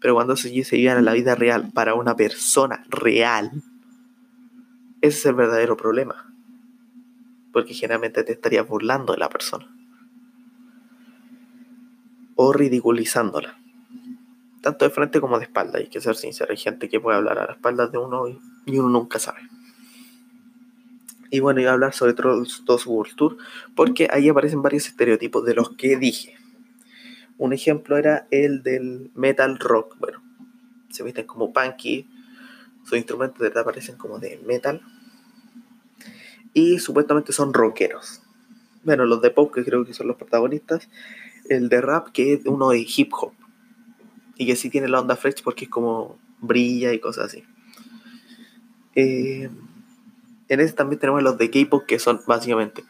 [0.00, 3.52] Pero cuando se, viven en la vida real para una persona real,
[5.00, 6.34] ese es el verdadero problema.
[7.52, 9.72] Porque generalmente te estarías burlando de la persona.
[12.34, 13.60] O ridiculizándola.
[14.60, 16.50] Tanto de frente como de espalda, hay que ser sincero.
[16.50, 18.26] Hay gente que puede hablar a la espalda de uno
[18.68, 19.40] y uno nunca sabe.
[21.30, 23.36] Y bueno, iba a hablar sobre Trolls World Tour
[23.74, 26.36] porque ahí aparecen varios estereotipos de los que dije.
[27.36, 29.96] Un ejemplo era el del metal rock.
[29.98, 30.22] Bueno,
[30.90, 32.08] se visten como punky,
[32.84, 34.80] sus instrumentos de verdad parecen como de metal.
[36.54, 38.22] Y supuestamente son rockeros.
[38.82, 40.88] Bueno, los de pop, que creo que son los protagonistas.
[41.48, 43.32] El de rap, que es uno de hip hop.
[44.36, 47.44] Y que sí tiene la onda fresh porque es como brilla y cosas así.
[48.94, 49.50] Eh,
[50.48, 52.84] en ese también tenemos los de K-pop, que son básicamente,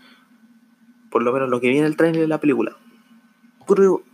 [1.11, 2.76] por lo menos lo que viene el trailer de la película.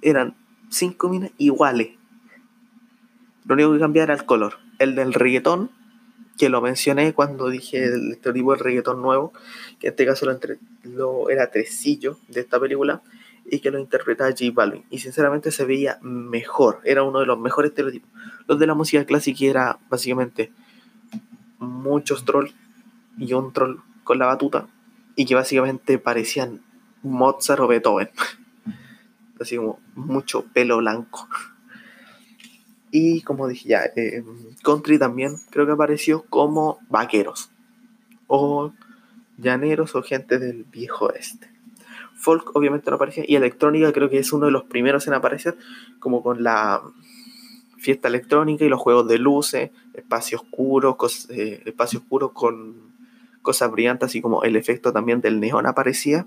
[0.03, 0.34] Eran
[0.68, 1.90] cinco minas iguales.
[3.47, 4.59] Lo único que cambiaba era el color.
[4.78, 5.70] El del reggaetón,
[6.36, 9.32] que lo mencioné cuando dije el estereotipo del reggaetón nuevo,
[9.78, 13.03] que en este caso lo, entre, lo era Tresillo de esta película,
[13.49, 14.84] y que lo interpretaba J Balvin.
[14.90, 18.11] Y sinceramente se veía mejor, era uno de los mejores estereotipos.
[18.49, 20.53] Los de la música clásica era básicamente
[21.59, 22.55] muchos trolls
[23.19, 24.69] y un troll con la batuta,
[25.17, 26.62] y que básicamente parecían
[27.03, 28.11] Mozart o Beethoven.
[29.41, 31.29] Así como mucho pelo blanco.
[32.91, 34.23] Y como dije ya, eh,
[34.62, 37.51] country también creo que apareció como vaqueros.
[38.29, 38.73] O
[39.37, 41.51] llaneros o gente del viejo este.
[42.17, 43.25] Folk obviamente no aparecía.
[43.27, 45.59] Y electrónica creo que es uno de los primeros en aparecer.
[45.99, 46.83] Como con la
[47.79, 49.73] fiesta electrónica y los juegos de luces.
[49.93, 50.97] Espacio oscuro,
[51.31, 52.93] eh, espacio oscuro con
[53.45, 54.09] cosas brillantes.
[54.09, 56.26] Así como el efecto también del neón aparecía.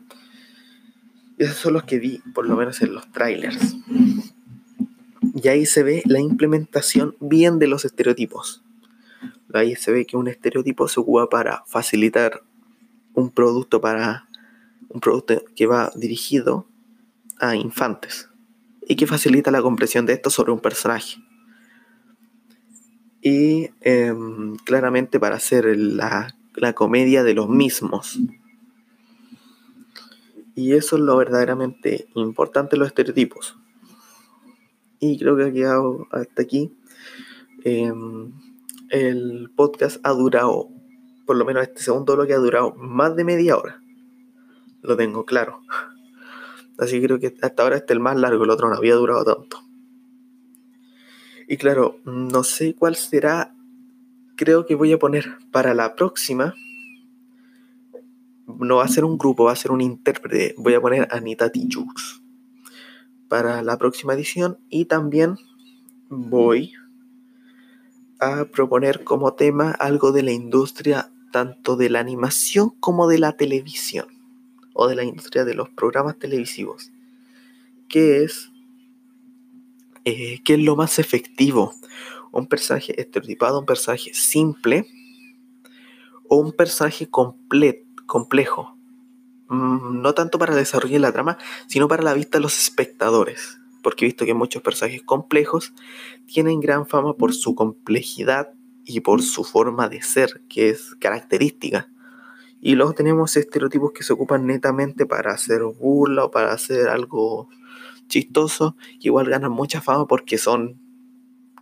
[1.38, 3.76] Esos son los que vi, por lo menos en los trailers.
[5.36, 8.64] Y ahí se ve la implementación bien de los estereotipos.
[9.54, 12.44] Ahí se ve que un estereotipo se ocupa para facilitar
[13.14, 14.28] un producto para
[14.90, 16.68] un producto que va dirigido
[17.40, 18.30] a infantes
[18.88, 21.18] y que facilita la comprensión de esto sobre un personaje.
[23.22, 28.20] Y em, claramente para hacer la, la comedia de los mismos.
[30.56, 33.58] Y eso es lo verdaderamente importante los estereotipos
[35.00, 36.78] y creo que ha quedado hasta aquí.
[37.64, 38.32] Em,
[38.90, 40.70] el podcast ha durado,
[41.26, 43.82] por lo menos este segundo bloque ha durado más de media hora.
[44.82, 45.62] Lo tengo claro.
[46.78, 48.96] Así que creo que hasta ahora este es el más largo, el otro no había
[48.96, 49.60] durado tanto.
[51.48, 53.54] Y claro, no sé cuál será.
[54.38, 56.54] Creo que voy a poner para la próxima.
[58.46, 60.54] No va a ser un grupo, va a ser un intérprete.
[60.60, 62.22] Voy a poner Anita Tijoux
[63.28, 65.38] para la próxima edición y también
[66.10, 66.74] voy
[68.20, 73.34] a proponer como tema algo de la industria tanto de la animación como de la
[73.34, 74.08] televisión
[74.74, 76.92] o de la industria de los programas televisivos
[77.90, 78.52] que es
[80.06, 81.74] eh, qué es lo más efectivo
[82.32, 84.88] un personaje estereotipado un personaje simple
[86.30, 88.78] o un personaje complejo
[89.50, 93.60] Mm, no tanto para desarrollar la trama, sino para la vista de los espectadores.
[93.82, 95.74] Porque he visto que muchos personajes complejos
[96.26, 98.54] tienen gran fama por su complejidad
[98.84, 101.90] y por su forma de ser, que es característica.
[102.60, 107.50] Y luego tenemos estereotipos que se ocupan netamente para hacer burla o para hacer algo
[108.08, 110.80] chistoso, igual ganan mucha fama porque son,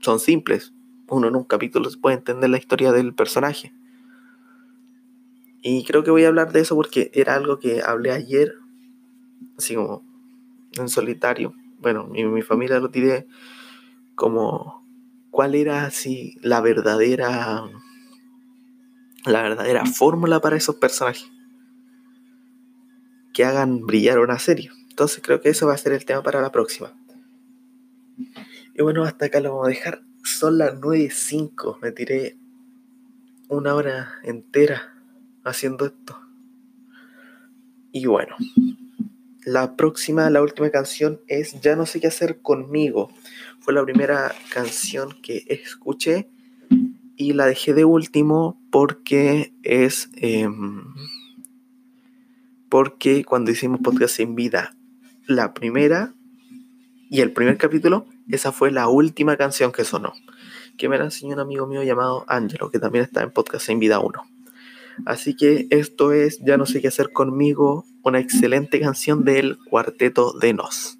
[0.06, 0.74] son simples.
[1.10, 3.74] Uno en un capítulo puede entender la historia del personaje.
[5.62, 8.54] Y creo que voy a hablar de eso porque era algo que hablé ayer,
[9.58, 10.06] así como
[10.74, 11.54] en solitario.
[11.80, 13.28] Bueno, mi, mi familia lo tiré
[14.14, 14.86] como
[15.32, 17.64] cuál era así la verdadera
[19.26, 21.32] la verdadera fórmula para esos personajes
[23.34, 24.70] que hagan brillar una serie.
[24.90, 26.94] Entonces creo que eso va a ser el tema para la próxima.
[28.78, 30.02] Y bueno, hasta acá lo vamos a dejar.
[30.24, 31.80] Son las 9.05.
[31.82, 32.38] Me tiré
[33.48, 34.94] una hora entera
[35.46, 36.20] haciendo esto.
[37.94, 38.36] Y bueno,
[39.46, 43.14] la próxima, la última canción es Ya no sé qué hacer conmigo.
[43.60, 46.30] Fue la primera canción que escuché
[47.16, 50.10] y la dejé de último porque es...
[50.16, 50.84] Em,
[52.68, 54.76] porque cuando hicimos podcast en vida,
[55.28, 56.14] la primera
[57.10, 60.14] y el primer capítulo, esa fue la última canción que sonó.
[60.78, 63.80] Que me la enseñó un amigo mío llamado Angelo, que también está en podcast en
[63.80, 64.22] vida 1.
[65.06, 70.34] Así que esto es Ya no sé qué hacer conmigo, una excelente canción del cuarteto
[70.34, 71.00] de Nos.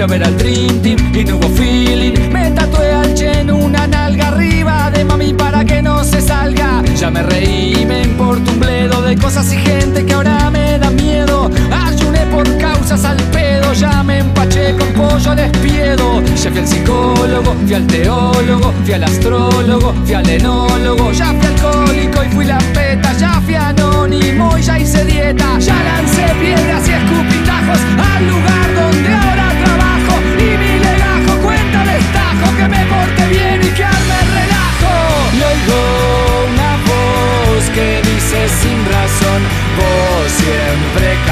[0.00, 2.32] fui a ver al Dream Team y no hubo feeling.
[2.32, 6.82] Me tatué al Chen una nalga arriba de mami para que no se salga.
[6.96, 10.88] Ya me reí, me importa un bledo de cosas y gente que ahora me da
[10.90, 11.50] miedo.
[11.70, 16.22] Ayuné por causas al pedo, ya me empaché con pollo despiedo.
[16.22, 21.12] Ya fui al psicólogo, fui al teólogo, fui al astrólogo, fui al enólogo.
[21.12, 25.58] Ya fui alcohólico y fui la peta, ya fui anónimo y ya hice dieta.
[25.58, 29.29] Ya lancé piedras y escupitajos al lugar
[32.60, 34.94] que me porte bien y que arme relajo.
[35.32, 35.80] Y oigo
[36.52, 39.40] una voz que dice sin razón,
[39.78, 41.29] vos siempre